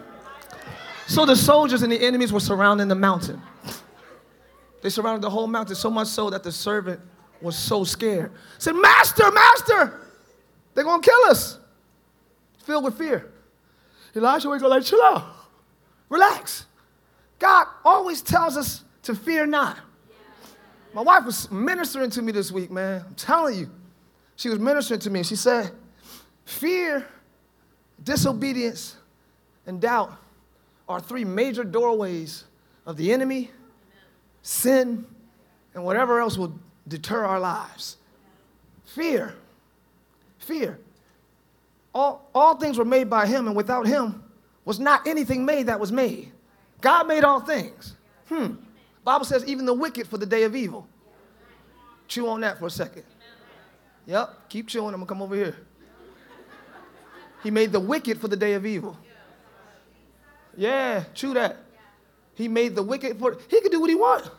[1.07, 3.41] So the soldiers and the enemies were surrounding the mountain.
[4.83, 7.01] They surrounded the whole mountain so much so that the servant
[7.41, 8.33] was so scared.
[8.59, 10.01] Said, Master, Master,
[10.75, 11.59] they're gonna kill us.
[12.65, 13.31] Filled with fear.
[14.15, 15.25] Elijah would go like, chill out.
[16.09, 16.67] Relax.
[17.39, 19.79] God always tells us to fear not.
[20.95, 23.05] My wife was ministering to me this week, man.
[23.07, 23.71] I'm telling you.
[24.37, 25.23] She was ministering to me.
[25.23, 25.71] She said,
[26.45, 27.07] Fear,
[28.03, 28.97] disobedience,
[29.67, 30.13] and doubt
[30.89, 32.45] are three major doorways
[32.87, 33.51] of the enemy,
[34.43, 35.07] sin,
[35.75, 37.97] and whatever else will deter our lives.
[38.85, 39.35] Fear.
[40.39, 40.79] Fear.
[41.95, 44.23] All, all things were made by him, and without him
[44.65, 46.33] was not anything made that was made.
[46.81, 47.95] God made all things.
[48.29, 48.55] Hmm.
[49.05, 50.87] Bible says even the wicked for the day of evil.
[52.09, 53.05] Chew on that for a second.
[54.07, 54.89] Yep, keep chewing.
[54.89, 55.57] I'm gonna come over here.
[57.43, 58.97] He made the wicked for the day of evil.
[60.57, 61.57] Yeah, true that.
[62.35, 64.31] He made the wicked for he could do what he want.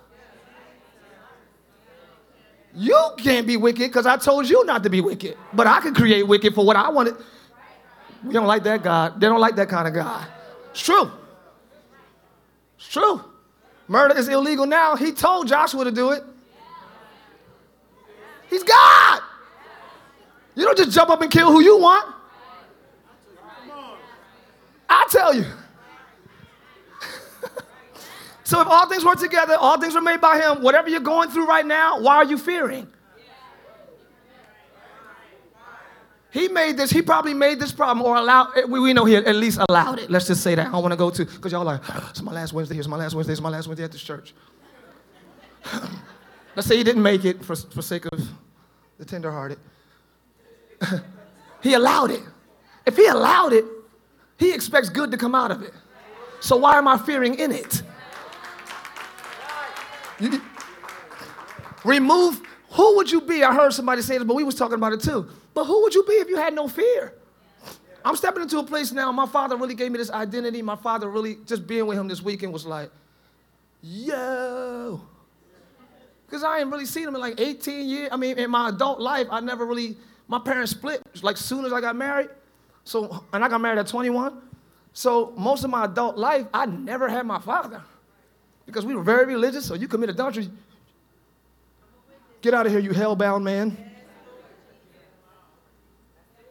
[2.76, 5.38] You can't be wicked because I told you not to be wicked.
[5.54, 7.16] But I can create wicked for what I wanted.
[8.24, 9.20] We don't like that God.
[9.20, 10.28] They don't like that kind of God.
[10.72, 11.12] It's true.
[12.78, 13.24] It's true.
[13.88, 14.96] Murder is illegal now.
[14.96, 16.24] He told Joshua to do it.
[18.50, 19.22] He's God.
[20.56, 22.16] You don't just jump up and kill who you want.
[24.94, 25.44] I tell you.
[28.44, 31.30] so if all things work together, all things were made by him, whatever you're going
[31.30, 32.88] through right now, why are you fearing?
[36.34, 39.16] He made this, he probably made this problem or allowed, eh, we, we know he
[39.16, 40.10] at least allowed it.
[40.10, 40.68] Let's just say that.
[40.68, 42.98] I don't want to go to, because y'all like, it's my last Wednesday, it's my
[42.98, 44.34] last Wednesday, it's my last Wednesday at this church.
[46.56, 48.28] Let's say he didn't make it for, for sake of
[48.98, 49.60] the tenderhearted.
[51.62, 52.24] he allowed it.
[52.88, 53.66] If he allowed it,
[54.44, 55.74] he expects good to come out of it.
[56.40, 57.82] So why am I fearing in it?
[60.20, 60.42] You-
[61.84, 62.42] remove,
[62.72, 63.44] who would you be?
[63.44, 65.28] I heard somebody say this, but we was talking about it too.
[65.54, 67.14] But who would you be if you had no fear?
[68.06, 69.12] I'm stepping into a place now.
[69.12, 70.62] My father really gave me this identity.
[70.62, 72.92] My father really, just being with him this weekend was like,
[73.82, 75.02] yo.
[76.26, 78.10] Because I ain't really seen him in like 18 years.
[78.12, 79.96] I mean, in my adult life, I never really,
[80.28, 82.30] my parents split like soon as I got married.
[82.84, 84.42] So, and I got married at 21.
[84.94, 87.82] So most of my adult life, I never had my father.
[88.66, 90.50] Because we were very religious, so you commit adultery.
[92.42, 93.78] Get out of here, you hell-bound man.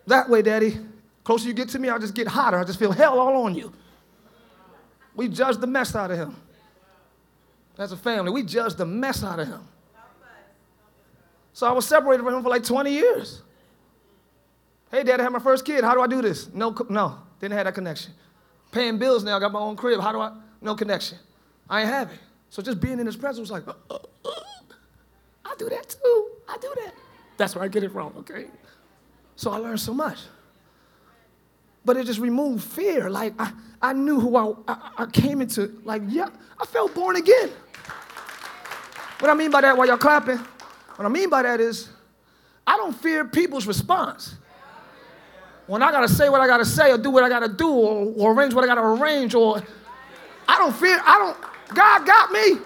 [0.06, 0.78] That way, Daddy.
[1.24, 2.58] Closer you get to me, I just get hotter.
[2.58, 3.72] I just feel hell all on you.
[5.14, 6.36] We judged the mess out of him.
[7.78, 9.60] As a family, we judged the mess out of him.
[11.52, 13.42] So I was separated from him for like 20 years.
[14.92, 15.82] Hey, Dad, I had my first kid.
[15.84, 16.52] How do I do this?
[16.52, 18.12] No, no, didn't have that connection.
[18.72, 20.00] Paying bills now, I got my own crib.
[20.00, 20.32] How do I?
[20.60, 21.18] No connection.
[21.68, 22.18] I ain't have it.
[22.50, 24.30] So just being in his presence was like, uh, uh, uh.
[25.46, 26.30] I do that too.
[26.46, 26.92] I do that.
[27.38, 28.46] That's where I get it from, okay?
[29.34, 30.18] So I learned so much.
[31.86, 33.08] But it just removed fear.
[33.08, 35.80] Like I, I knew who I, I, I came into.
[35.84, 36.28] Like, yeah,
[36.60, 37.50] I felt born again.
[39.20, 41.88] What I mean by that, while y'all clapping, what I mean by that is,
[42.66, 44.36] I don't fear people's response.
[45.66, 48.12] When I gotta say what I gotta say, or do what I gotta do, or,
[48.16, 49.62] or arrange what I gotta arrange, or
[50.48, 52.58] I don't fear, I don't, God got me.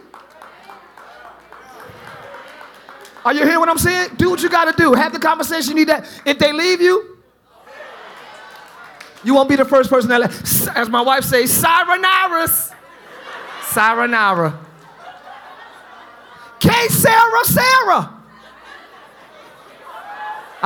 [3.24, 4.12] Are you hearing what I'm saying?
[4.16, 4.94] Do what you gotta do.
[4.94, 6.08] Have the conversation you need that.
[6.24, 7.18] If they leave you,
[9.24, 10.22] you won't be the first person that,
[10.76, 12.48] as my wife says, sayonara.
[13.64, 14.58] Sayonara.
[16.60, 18.15] Que sera sera.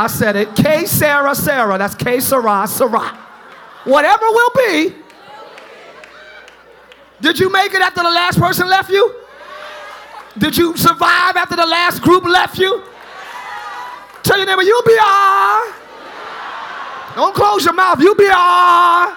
[0.00, 0.56] I said it.
[0.56, 1.76] Que sera sera.
[1.76, 3.00] That's Que sera sera.
[3.84, 4.94] Whatever will be.
[7.20, 9.14] Did you make it after the last person left you?
[10.38, 12.82] Did you survive after the last group left you?
[14.22, 15.74] Tell your neighbor, you'll be all right.
[17.16, 18.00] Don't close your mouth.
[18.00, 19.16] You'll be all right.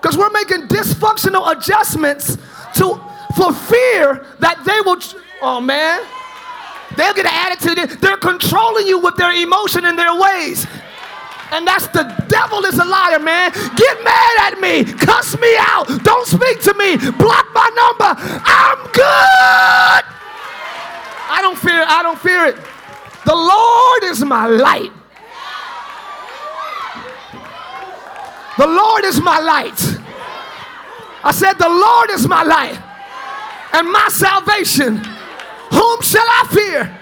[0.00, 2.38] Because we're making dysfunctional adjustments
[2.76, 5.00] to for fear that they will.
[5.40, 6.00] Oh man,
[6.96, 8.00] they'll get an attitude.
[8.00, 10.66] They're controlling you with their emotion and their ways.
[11.50, 13.52] And that's the devil is a liar, man.
[13.76, 18.14] Get mad at me, cuss me out, don't speak to me, block my number.
[18.44, 20.04] I'm good.
[21.28, 21.88] I don't fear, it.
[21.88, 22.56] I don't fear it.
[23.24, 24.92] The Lord is my light.
[28.58, 29.80] The Lord is my light.
[31.24, 32.78] I said, The Lord is my light
[33.72, 34.96] and my salvation.
[34.96, 36.98] Whom shall I fear?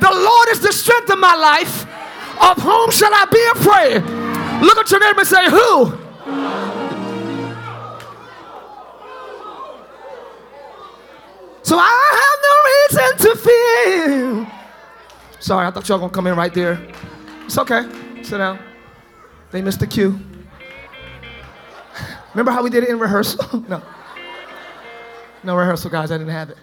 [0.00, 1.86] The Lord is the strength of my life.
[2.40, 4.02] Of whom shall I be afraid?
[4.62, 5.98] Look at your neighbor and say, Who?
[11.62, 11.92] So I
[12.24, 14.52] have no reason to fear.
[15.38, 16.80] Sorry, I thought y'all gonna come in right there.
[17.44, 17.88] It's okay.
[18.22, 18.58] Sit down.
[19.50, 20.18] They missed the cue.
[22.32, 23.64] Remember how we did it in rehearsal?
[23.68, 23.82] no.
[25.42, 26.10] No rehearsal, guys.
[26.10, 26.56] I didn't have it.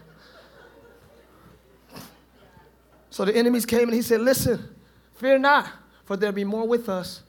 [3.09, 4.75] So the enemies came and he said, Listen,
[5.15, 5.69] fear not,
[6.03, 7.23] for there'll be more with us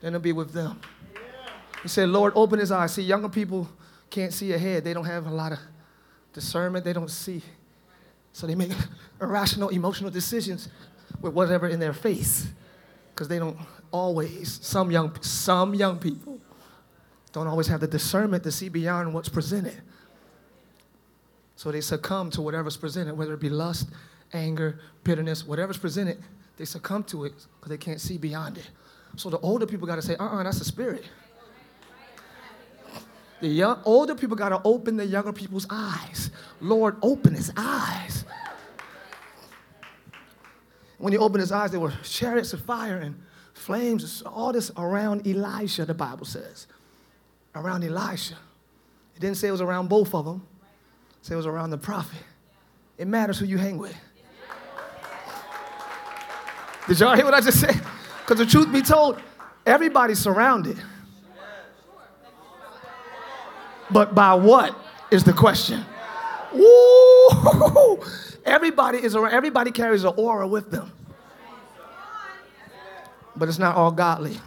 [0.00, 0.80] than there'll be with them.
[1.82, 2.94] He said, Lord, open his eyes.
[2.94, 3.68] See, younger people
[4.10, 4.84] can't see ahead.
[4.84, 5.58] They don't have a lot of
[6.32, 6.84] discernment.
[6.84, 7.42] They don't see.
[8.32, 8.70] So they make
[9.20, 10.68] irrational, emotional decisions
[11.20, 12.46] with whatever in their face.
[13.12, 13.58] Because they don't
[13.90, 16.40] always, some young, some young people
[17.32, 19.80] don't always have the discernment to see beyond what's presented.
[21.56, 23.88] So they succumb to whatever's presented, whether it be lust,
[24.32, 26.22] anger, bitterness, whatever's presented,
[26.56, 28.68] they succumb to it because they can't see beyond it.
[29.16, 31.04] So the older people got to say, uh uh that's the spirit.
[33.40, 36.30] The young, older people got to open the younger people's eyes.
[36.60, 38.24] Lord, open his eyes.
[40.98, 43.20] When he opened his eyes, there were chariots of fire and
[43.52, 46.66] flames, all this around Elijah, the Bible says.
[47.54, 48.36] Around Elisha.
[49.14, 50.46] It didn't say it was around both of them,
[51.24, 52.18] said it was around the prophet.
[52.98, 53.96] It matters who you hang with.
[56.86, 57.80] Did y'all hear what I just said?
[58.20, 59.18] Because the truth be told,
[59.64, 60.76] everybody's surrounded.
[63.90, 64.76] But by what
[65.10, 65.82] is the question?
[66.54, 67.98] Ooh,
[68.44, 70.92] everybody is around, everybody carries an aura with them.
[73.34, 74.38] But it's not all godly.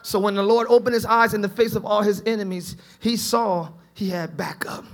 [0.00, 3.18] So when the Lord opened his eyes in the face of all his enemies, he
[3.18, 4.86] saw he had backup.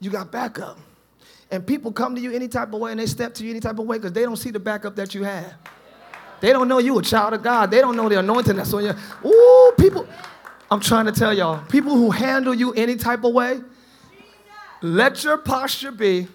[0.00, 0.78] You got backup.
[1.50, 3.60] And people come to you any type of way and they step to you any
[3.60, 5.54] type of way because they don't see the backup that you have.
[6.40, 7.70] They don't know you a child of God.
[7.70, 8.94] They don't know the anointing that's on you.
[9.24, 10.06] Ooh, people.
[10.70, 13.60] I'm trying to tell y'all, people who handle you any type of way,
[14.82, 16.26] let your posture be.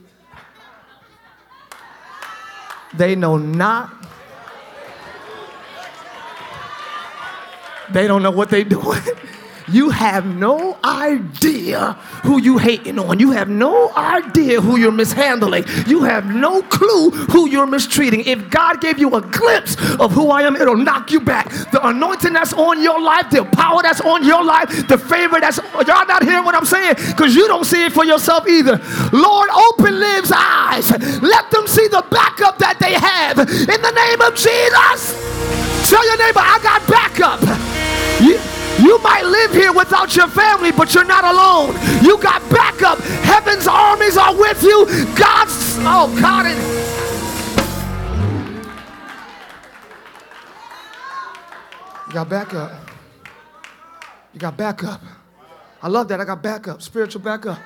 [2.94, 3.94] They know not.
[7.92, 9.02] They don't know what they're doing.
[9.72, 11.94] You have no idea
[12.24, 13.20] who you hating on.
[13.20, 15.66] You have no idea who you're mishandling.
[15.88, 18.22] You have no clue who you're mistreating.
[18.26, 21.50] If God gave you a glimpse of who I am, it'll knock you back.
[21.72, 25.58] The anointing that's on your life, the power that's on your life, the favor that's
[25.58, 28.80] y'all not hearing what I'm saying because you don't see it for yourself either.
[29.14, 30.92] Lord, open Liv's eyes.
[31.22, 33.40] Let them see the backup that they have.
[33.40, 35.32] In the name of Jesus.
[35.90, 37.42] Tell your neighbor, I got backup.
[38.22, 38.40] You,
[38.80, 41.76] you might live here without your family, but you're not alone.
[42.04, 43.00] You got backup.
[43.00, 44.86] Heaven's armies are with you.
[45.16, 46.46] God's, oh, God.
[46.48, 46.58] It,
[52.08, 52.72] you got backup.
[54.34, 55.02] You got backup.
[55.82, 56.20] I love that.
[56.20, 57.60] I got backup, spiritual backup.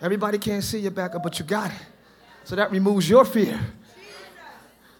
[0.00, 1.86] Everybody can't see your backup, but you got it.
[2.44, 3.60] So that removes your fear.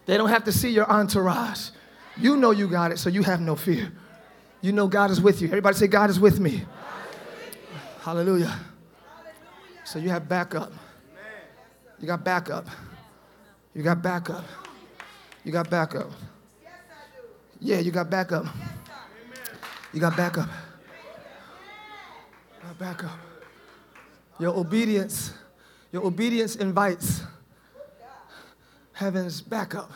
[0.05, 1.69] They don't have to see your entourage.
[2.17, 3.91] You know you got it, so you have no fear.
[4.63, 5.49] You know God is with you.
[5.49, 6.51] Everybody say, God is with me.
[6.51, 6.65] Is with.
[8.01, 8.45] Hallelujah.
[8.47, 8.61] Hallelujah.
[9.83, 10.71] So you have backup.
[11.99, 12.65] You got backup.
[13.75, 14.45] You got backup.
[15.43, 16.09] You got backup.
[17.59, 18.45] Yeah, you got backup.
[19.91, 20.47] You got backup.
[22.55, 23.19] You got backup.
[24.39, 25.33] Your obedience,
[25.91, 27.23] your obedience invites
[28.93, 29.91] heaven's backup.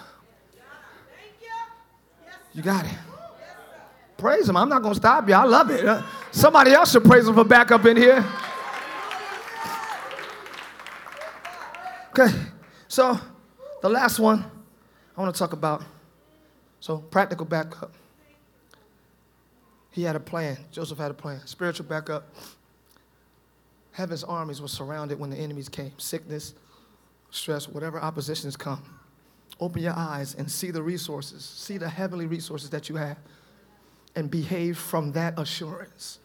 [2.54, 3.17] You got it.
[4.18, 4.58] Praise him.
[4.58, 5.36] I'm not going to stop you.
[5.36, 5.86] I love it.
[5.86, 6.02] Uh,
[6.32, 8.26] somebody else should praise him for backup in here.
[12.10, 12.36] Okay,
[12.88, 13.20] so
[13.84, 14.44] the last one
[15.16, 15.84] I want to talk about.
[16.80, 17.94] So, practical backup.
[19.92, 20.58] He had a plan.
[20.72, 21.46] Joseph had a plan.
[21.46, 22.34] Spiritual backup.
[23.92, 26.56] Heaven's armies were surrounded when the enemies came sickness,
[27.30, 28.84] stress, whatever oppositions come.
[29.60, 33.18] Open your eyes and see the resources, see the heavenly resources that you have
[34.18, 36.18] and behave from that assurance.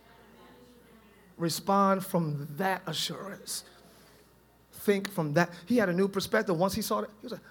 [1.36, 3.64] Respond from that assurance.
[4.72, 5.50] Think from that.
[5.66, 7.10] He had a new perspective once he saw it.
[7.20, 7.42] He was like,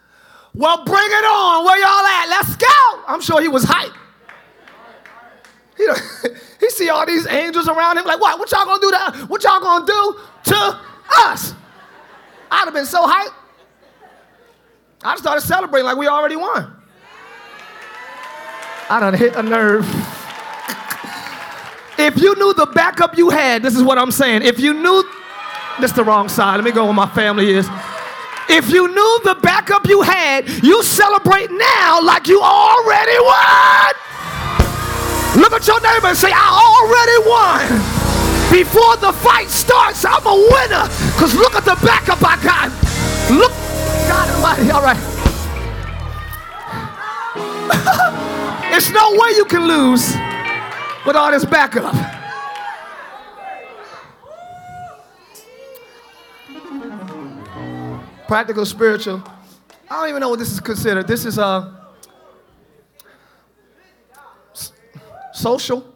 [0.56, 1.64] Well, bring it on.
[1.64, 2.26] Where y'all at?
[2.28, 3.04] Let's go.
[3.08, 3.96] I'm sure he was hyped.
[5.78, 5.88] He,
[6.60, 8.40] he see all these angels around him, like, what?
[8.40, 10.80] What y'all gonna do to What y'all gonna do to
[11.18, 11.54] us?
[12.50, 13.34] I'd have been so hyped.
[15.04, 16.78] I started celebrating like we already won.
[18.90, 19.86] I done hit a nerve.
[22.02, 24.42] If you knew the backup you had, this is what I'm saying.
[24.42, 25.04] If you knew,
[25.80, 26.56] this the wrong side.
[26.56, 27.70] Let me go where my family is.
[28.50, 33.94] If you knew the backup you had, you celebrate now like you already won.
[35.38, 37.70] Look at your neighbor and say, I already won.
[38.52, 40.90] Before the fight starts, I'm a winner.
[41.14, 42.72] Because look at the backup I got.
[43.30, 43.52] Look,
[44.10, 44.98] God Almighty, all right.
[48.72, 50.16] There's no way you can lose
[51.06, 51.94] with all this backup.
[58.28, 59.22] Practical, spiritual.
[59.90, 61.06] I don't even know what this is considered.
[61.06, 61.74] This is uh,
[65.34, 65.94] social,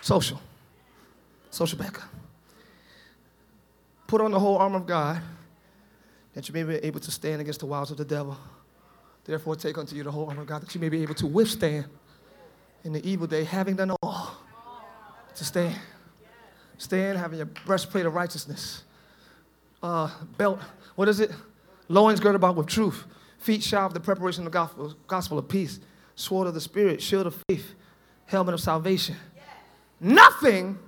[0.00, 0.40] social,
[1.50, 2.08] social backup.
[4.06, 5.20] Put on the whole armor of God
[6.34, 8.36] that you may be able to stand against the wiles of the devil.
[9.24, 11.26] Therefore, take unto you the whole armor of God that you may be able to
[11.26, 11.84] withstand
[12.84, 14.36] in the evil day, having done all
[15.34, 15.76] to stand.
[16.78, 18.84] Stand, having your breastplate of righteousness,
[19.82, 20.60] uh, belt,
[20.96, 21.30] what is it?
[21.88, 23.04] Loins girded about with truth,
[23.38, 25.80] feet shod with the preparation of the gospel, gospel of peace,
[26.14, 27.74] sword of the Spirit, shield of faith,
[28.26, 29.16] helmet of salvation.
[30.00, 30.78] Nothing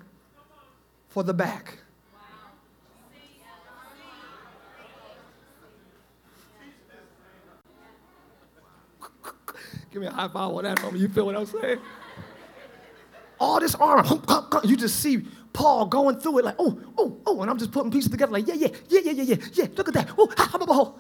[1.09, 1.79] for the back.
[9.93, 11.03] Give me a high five on that moment.
[11.03, 11.79] You feel what I'm saying?
[13.39, 14.21] All this armor,
[14.65, 17.91] you just see Paul going through it like, oh, oh, oh, and I'm just putting
[17.91, 19.67] pieces together like, yeah, yeah, yeah, yeah, yeah, yeah, yeah.
[19.77, 20.11] Look at that.
[20.17, 20.93] Oh, ha, ha, ha, ha.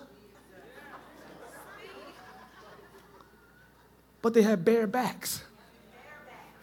[4.20, 5.42] But they had bare backs.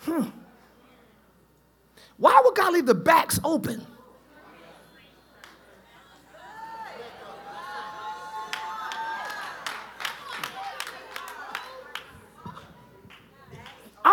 [0.01, 0.29] Hmm.
[2.17, 3.85] Why would God leave the backs open?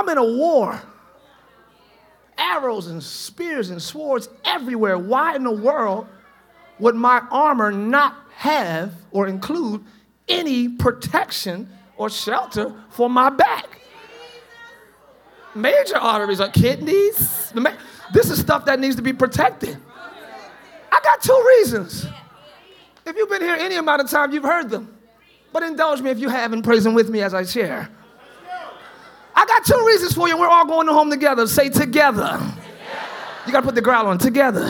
[0.07, 0.81] I'm in a war.
[2.39, 4.99] Arrows and spears and swords everywhere.
[4.99, 6.07] Why in the world
[6.79, 9.85] would my armor not have or include
[10.29, 13.81] any protection or shelter for my back.
[15.55, 17.53] Major arteries are kidneys.
[18.13, 19.79] This is stuff that needs to be protected.
[20.93, 22.07] I got two reasons.
[23.07, 24.95] If you've been here any amount of time, you've heard them.
[25.53, 27.89] But indulge me if you haven't, praise them with me as I share.
[29.37, 30.39] I got two reasons for you.
[30.39, 31.47] We're all going home together.
[31.47, 32.41] Say together.
[33.47, 34.65] You got to put the growl on together.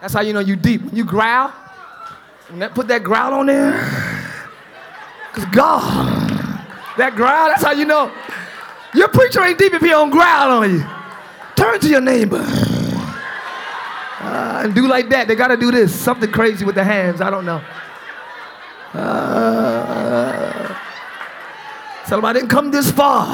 [0.00, 0.82] That's how you know you deep.
[0.92, 1.52] You growl,
[2.50, 3.72] and put that growl on there.
[5.32, 6.64] Because God,
[6.96, 8.12] that growl, that's how you know.
[8.94, 10.86] Your preacher ain't deep if he don't growl on you.
[11.56, 12.44] Turn to your neighbor.
[14.20, 15.26] Uh, and do like that.
[15.26, 15.94] They got to do this.
[15.94, 17.20] Something crazy with the hands.
[17.20, 17.60] I don't know.
[18.94, 20.78] Uh,
[22.06, 23.26] tell them I didn't come this far.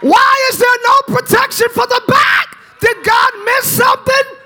[0.00, 2.56] Why is there no protection for the back?
[2.80, 4.38] Did God miss something?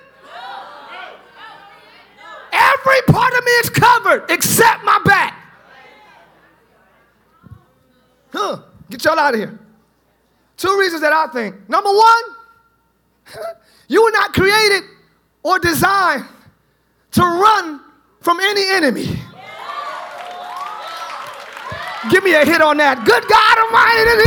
[2.53, 5.35] Every part of me is covered except my back.
[8.33, 8.63] Huh.
[8.89, 9.59] Get y'all out of here.
[10.57, 11.69] Two reasons that I think.
[11.69, 12.23] Number one,
[13.89, 14.85] you were not created
[15.43, 16.25] or designed
[17.13, 17.81] to run
[18.23, 19.21] from any enemy.
[22.11, 23.05] Give me a hit on that.
[23.07, 24.19] Good God Almighty.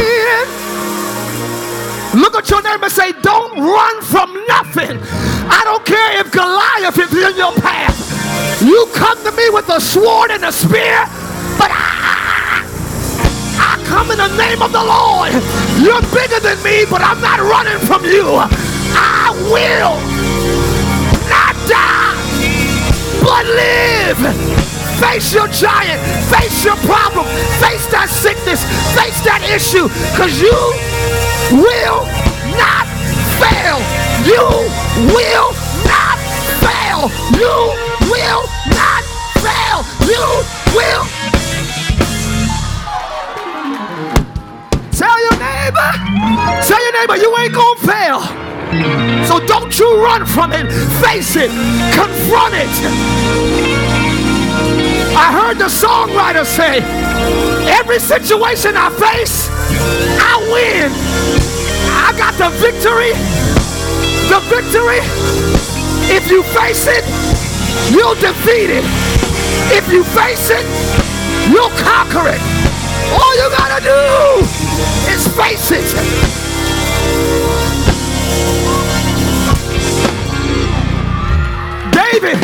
[2.16, 5.00] Look at your neighbor and say, Don't run from nothing.
[5.52, 7.96] I don't care if Goliath is in your path.
[8.64, 11.04] You come to me with a sword and a spear,
[11.60, 12.64] but I,
[13.60, 15.36] I come in the name of the Lord.
[15.84, 18.40] You're bigger than me, but I'm not running from you.
[18.96, 20.00] I will
[21.28, 22.15] not die,
[23.26, 24.22] but live.
[25.02, 26.00] Face your giant.
[26.30, 27.26] Face your problem.
[27.58, 28.62] Face that sickness.
[28.94, 29.90] Face that issue.
[30.14, 30.54] Because you
[31.58, 32.06] will
[32.54, 32.86] not
[33.42, 33.82] fail.
[34.30, 34.46] You
[35.10, 35.50] will
[35.90, 36.18] not
[36.62, 37.10] fail.
[37.34, 37.56] You
[38.14, 38.46] will
[38.78, 39.02] not
[39.42, 39.82] fail.
[40.06, 40.26] You
[40.78, 41.04] will.
[44.94, 45.90] Tell your neighbor.
[46.62, 48.45] Tell your neighbor you ain't gonna fail.
[49.28, 50.72] So don't you run from it.
[51.04, 51.52] Face it.
[51.94, 52.72] Confront it.
[55.16, 56.84] I heard the songwriter say,
[57.72, 59.50] every situation I face,
[60.20, 60.92] I win.
[62.06, 63.14] I got the victory.
[64.28, 65.00] The victory.
[66.12, 67.04] If you face it,
[67.96, 68.86] you'll defeat it.
[69.72, 70.66] If you face it,
[71.50, 72.42] you'll conquer it.
[73.14, 74.46] All you gotta do
[75.12, 76.45] is face it.
[82.16, 82.40] David,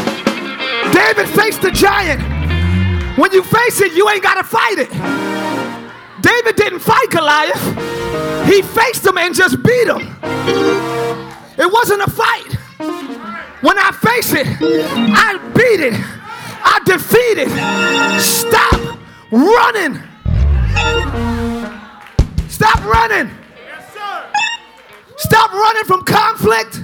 [0.91, 2.21] David faced the giant.
[3.17, 4.91] When you face it, you ain't got to fight it.
[6.21, 7.63] David didn't fight Goliath,
[8.51, 10.13] he faced him and just beat him.
[11.57, 12.51] It wasn't a fight.
[13.61, 18.19] When I face it, I beat it, I defeat it.
[18.19, 18.99] Stop
[19.31, 20.01] running.
[22.49, 23.31] Stop running.
[25.15, 26.83] Stop running from conflict,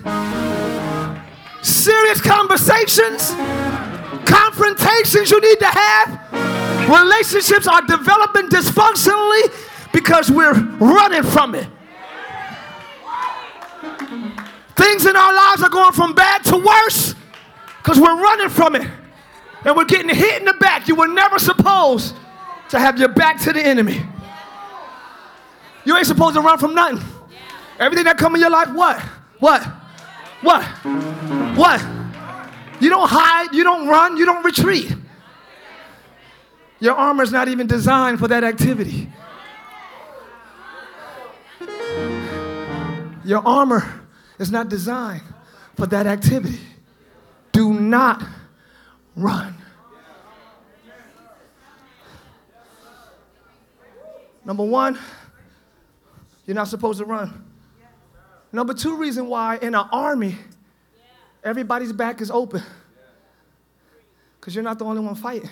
[1.88, 3.32] serious conversations
[4.28, 6.90] confrontations you need to have.
[6.90, 11.68] Relationships are developing dysfunctionally because we're running from it.
[14.76, 17.16] Things in our lives are going from bad to worse
[17.78, 18.88] because we're running from it.
[19.66, 20.88] And we're getting hit in the back.
[20.88, 22.16] You were never supposed
[22.70, 24.02] to have your back to the enemy.
[25.86, 27.04] You ain't supposed to run from nothing.
[27.80, 29.02] Everything that come in your life, what?
[29.40, 29.64] What?
[30.42, 30.66] What?
[31.58, 31.82] What?
[32.80, 34.94] You don't hide, you don't run, you don't retreat.
[36.80, 39.12] Your armor is not even designed for that activity.
[43.26, 44.04] Your armor
[44.38, 45.24] is not designed
[45.76, 46.60] for that activity.
[47.52, 48.24] Do not
[49.16, 49.56] run.
[54.46, 54.98] Number one,
[56.46, 57.44] you're not supposed to run.
[58.52, 60.38] Number two reason why in an army,
[61.44, 62.64] Everybody's back is open.
[64.40, 65.50] Because you're not the only one fighting.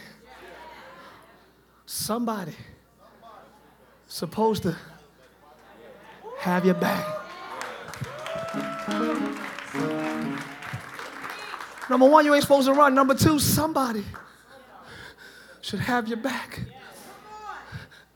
[1.86, 2.54] Somebody
[4.08, 4.76] supposed to
[6.40, 7.06] have your back.
[11.90, 12.96] Number one, you ain't supposed to run.
[12.96, 14.04] Number two, somebody
[15.62, 16.62] should have your back.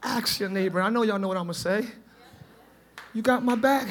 [0.02, 0.82] Ask your neighbor.
[0.82, 1.86] I know y'all know what I'm gonna say.
[3.14, 3.88] You got my back.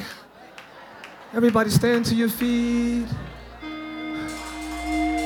[1.33, 3.05] Everybody stand to your feet.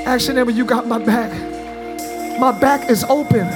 [0.05, 1.31] Action neighbor, you got my back.
[2.39, 3.47] My back is open.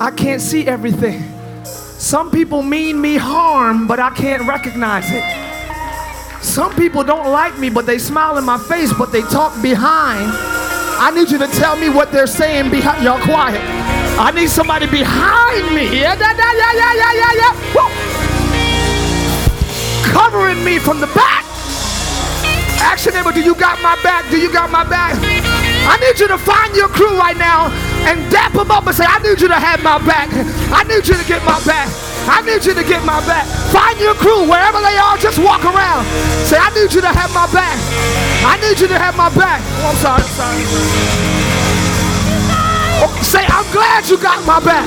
[0.00, 1.24] I can't see everything.
[1.64, 5.24] Some people mean me harm, but I can't recognize it.
[6.42, 10.30] Some people don't like me, but they smile in my face, but they talk behind
[10.98, 13.60] I need you to tell me what they're saying behind y'all quiet.
[14.18, 16.00] I need somebody behind me.
[16.00, 17.52] Yeah, yeah, yeah, yeah, yeah, yeah, yeah.
[17.76, 17.84] Woo.
[20.10, 21.44] Covering me from the back.
[23.06, 24.28] Your neighbor, do you got my back?
[24.30, 25.14] Do you got my back?
[25.86, 27.70] I need you to find your crew right now
[28.04, 30.28] and dap them up and say, I need you to have my back.
[30.74, 31.88] I need you to get my back.
[32.26, 33.46] I need you to get my back.
[33.70, 35.16] Find your crew wherever they are.
[35.16, 36.04] Just walk around.
[36.42, 37.78] Say, I need you to have my back.
[38.42, 39.62] I need you to have my back.
[39.86, 40.22] Oh, I'm sorry.
[40.22, 40.66] I'm sorry.
[43.22, 44.86] Say, I'm glad you got my back.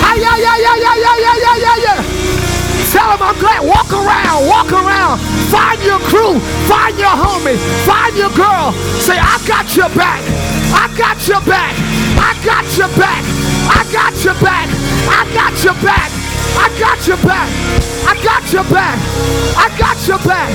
[0.00, 2.19] Hi, yeah, yeah, yeah, yeah, yeah, yeah, yeah, yeah.
[2.90, 3.62] Tell them I'm glad.
[3.62, 5.22] Walk around, walk around.
[5.46, 7.54] Find your crew, find your homie,
[7.86, 8.74] find your girl.
[8.98, 10.18] Say, I got your back.
[10.74, 11.74] I got your back.
[12.18, 13.22] I got your back.
[13.70, 14.66] I got your back.
[15.10, 16.10] I got your back.
[16.58, 17.38] I got your back.
[18.10, 18.98] I got your back.
[19.56, 20.50] I got your back.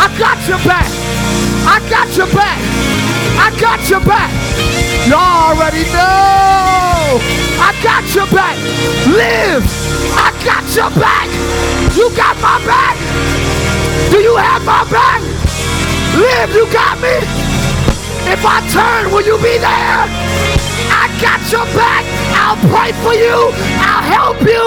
[0.00, 0.88] I got your back.
[1.68, 2.58] I got your back.
[3.36, 4.30] I got your back.
[5.08, 6.95] Y'all already know.
[7.06, 8.58] I got your back.
[9.06, 9.62] Live.
[10.18, 11.30] I got your back.
[11.94, 12.98] You got my back.
[14.10, 15.22] Do you have my back?
[16.18, 17.14] Live, you got me.
[18.26, 20.02] If I turn, will you be there?
[20.90, 22.02] I got your back.
[22.34, 23.54] I'll pray for you.
[23.78, 24.66] I'll help you.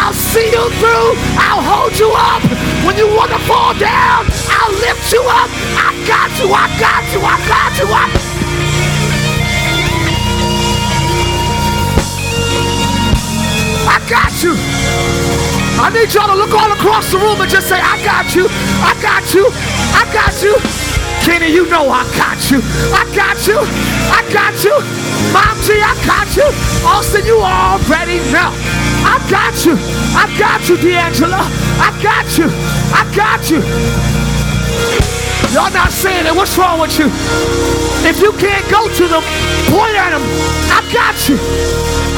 [0.00, 1.12] I'll see you through.
[1.36, 2.40] I'll hold you up.
[2.88, 5.52] When you want to fall down, I'll lift you up.
[5.76, 6.48] I got you.
[6.48, 7.20] I got you.
[7.20, 7.86] I got you.
[7.92, 8.33] I
[14.08, 14.54] got you.
[15.80, 18.46] I need y'all to look all across the room and just say, I got you.
[18.84, 19.48] I got you.
[19.96, 20.56] I got you.
[21.24, 22.60] Kenny, you know I got you.
[22.92, 23.58] I got you.
[24.12, 24.76] I got you.
[25.32, 26.48] Mom G, I got you.
[26.84, 28.52] Austin, you already know.
[29.04, 29.74] I got you.
[30.12, 31.40] I got you, D'Angelo.
[31.80, 32.48] I got you.
[32.92, 33.60] I got you.
[35.52, 36.34] Y'all not saying it.
[36.34, 37.06] What's wrong with you?
[38.04, 39.22] If you can't go to them,
[39.72, 40.22] point at them.
[40.68, 41.38] I got you.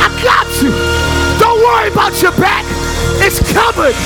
[0.03, 1.16] I got you.
[1.39, 2.64] Don't worry about your back.
[3.20, 3.97] It's covered.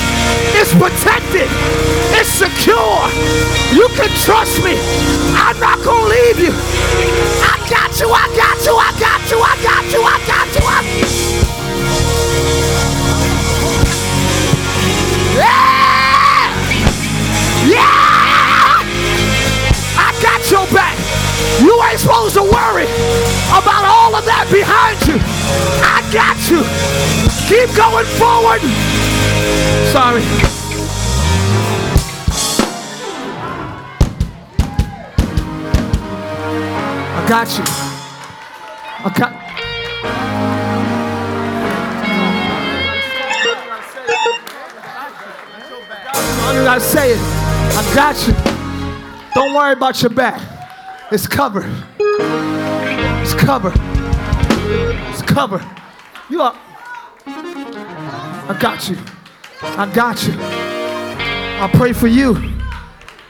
[0.57, 1.47] It's protected.
[2.17, 3.07] It's secure.
[3.73, 4.75] You can trust me.
[5.35, 6.53] I'm not going to leave you.
[7.43, 8.09] I got you.
[8.09, 8.75] I got you.
[8.75, 9.39] I got you.
[9.39, 10.01] I got you.
[10.01, 10.61] I got you.
[10.63, 11.10] I Yeah!
[21.61, 22.85] You ain't supposed to worry
[23.53, 25.21] about all of that behind you.
[25.85, 26.65] I got you.
[27.45, 28.61] Keep going forward.
[29.93, 30.23] Sorry.
[37.13, 37.63] I got you.
[39.03, 39.31] I got.
[46.67, 47.19] I say it.
[47.19, 48.33] I got you.
[49.35, 50.50] Don't worry about your back.
[51.11, 51.69] It's covered.
[51.99, 53.73] It's covered.
[55.09, 55.65] It's covered.
[56.29, 56.55] You are.
[57.27, 58.97] I got you.
[59.61, 60.33] I got you.
[60.39, 62.37] I pray for you.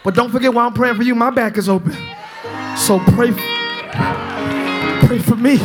[0.03, 1.93] But don't forget while I'm praying for you, my back is open.
[2.77, 3.31] So pray,
[5.07, 5.59] pray for me.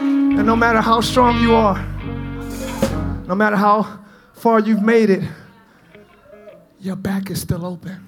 [0.00, 1.80] And no matter how strong you are,
[3.28, 4.00] no matter how
[4.32, 5.22] far you've made it,
[6.80, 8.05] your back is still open.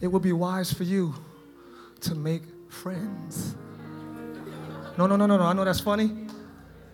[0.00, 1.14] It would be wise for you
[2.00, 3.54] to make friends.
[4.98, 5.44] No, no, no, no, no.
[5.44, 6.26] I know that's funny,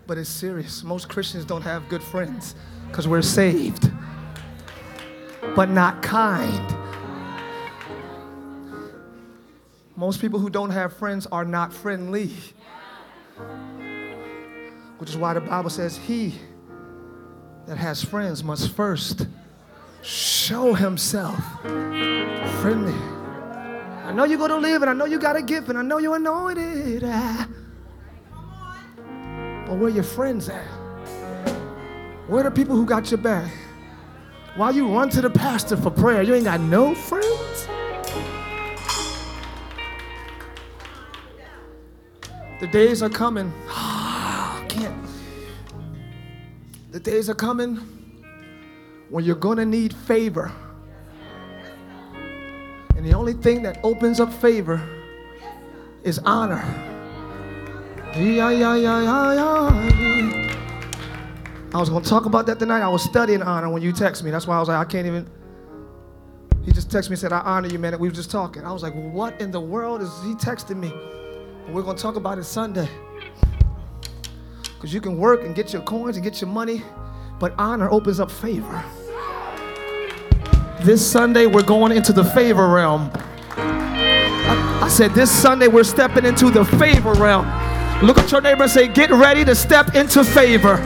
[0.06, 0.82] but it's serious.
[0.84, 2.54] Most Christians don't have good friends
[2.88, 3.90] because we're saved,
[5.56, 6.76] but not kind.
[9.96, 12.30] Most people who don't have friends are not friendly,
[14.98, 16.34] which is why the Bible says, He
[17.66, 19.26] that has friends must first
[20.02, 21.38] show himself
[22.60, 22.94] friendly.
[24.04, 25.82] I know you're going to live, and I know you got a gift, and I
[25.82, 27.04] know you're anointed.
[27.06, 27.48] ah.
[29.66, 30.66] But where your friends at?
[32.26, 33.50] Where the people who got your back?
[34.56, 36.22] Why you run to the pastor for prayer?
[36.22, 37.68] You ain't got no friends?
[42.60, 43.52] The days are coming.
[43.68, 45.06] I can't.
[46.90, 48.01] The days are coming
[49.12, 50.50] when you're gonna need favor.
[52.96, 54.80] And the only thing that opens up favor
[56.02, 56.64] is honor.
[61.74, 62.80] I was gonna talk about that tonight.
[62.80, 64.30] I was studying honor when you text me.
[64.30, 65.28] That's why I was like, I can't even.
[66.64, 67.98] He just texted me and said, I honor you, man.
[67.98, 68.64] We were just talking.
[68.64, 70.90] I was like, what in the world is he texting me?
[71.66, 72.88] And we're gonna talk about it Sunday.
[74.62, 76.82] Because you can work and get your coins and get your money,
[77.38, 78.82] but honor opens up favor.
[80.84, 83.10] This Sunday, we're going into the favor realm.
[83.56, 87.46] I, I said, This Sunday, we're stepping into the favor realm.
[88.02, 90.78] Look at your neighbor and say, Get ready to step into favor.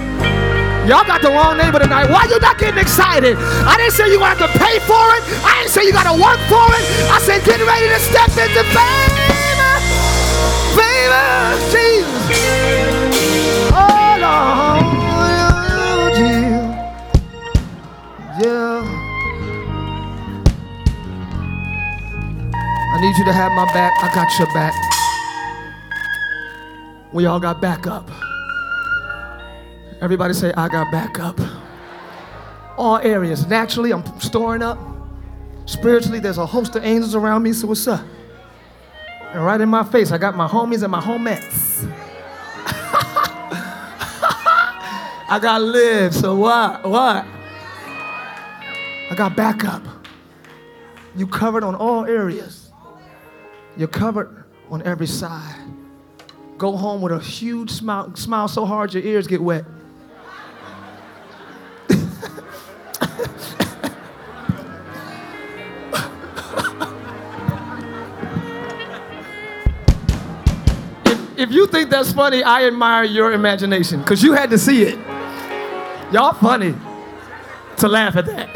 [0.86, 2.11] Y'all got the wrong neighbor tonight.
[2.11, 3.36] Why you not getting excited?
[3.38, 5.22] I didn't say you have to pay for it.
[5.42, 6.84] I didn't say you got to work for it.
[7.11, 9.80] I said, Get ready to step into favor.
[10.76, 12.36] Favor, Jesus.
[13.72, 14.84] Oh, Lord.
[18.44, 18.76] Yeah.
[22.97, 23.92] I need you to have my back.
[24.03, 24.72] I got your back.
[27.12, 28.11] We all got backup.
[30.01, 31.38] Everybody say, I got backup.
[32.78, 33.47] All areas.
[33.47, 34.78] Naturally, I'm storing up.
[35.66, 38.03] Spiritually, there's a host of angels around me, so what's up?
[39.34, 41.84] And right in my face, I got my homies and my homettes.
[45.28, 46.82] I got live, so what?
[46.82, 47.26] What?
[49.11, 49.82] I got backup.
[51.14, 52.66] You covered on all areas.
[53.77, 55.55] You're covered on every side.
[56.57, 59.66] Go home with a huge smile, smile so hard your ears get wet.
[71.05, 74.85] if, if you think that's funny, I admire your imagination because you had to see
[74.85, 74.99] it.
[76.12, 76.74] Y'all funny
[77.77, 78.51] to laugh at that.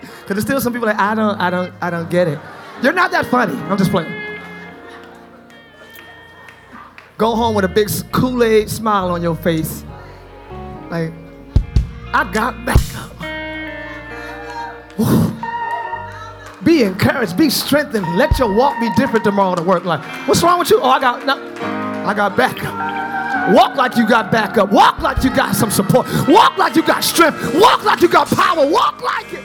[0.00, 2.40] Because there's still some people like, I don't, I don't, I don't get it.
[2.82, 3.54] You're not that funny.
[3.54, 4.19] I'm just playing.
[7.20, 9.84] Go home with a big Kool Aid smile on your face.
[10.88, 11.12] Like,
[12.14, 13.10] I got backup.
[16.64, 18.06] Be encouraged, be strengthened.
[18.16, 19.84] Let your walk be different tomorrow to work.
[19.84, 20.80] Like, what's wrong with you?
[20.80, 21.36] Oh, I got no,
[22.06, 23.54] I got backup.
[23.54, 24.72] Walk like you got backup.
[24.72, 26.06] Walk like you got some support.
[26.26, 27.54] Walk like you got strength.
[27.54, 28.66] Walk like you got power.
[28.66, 29.44] Walk like it.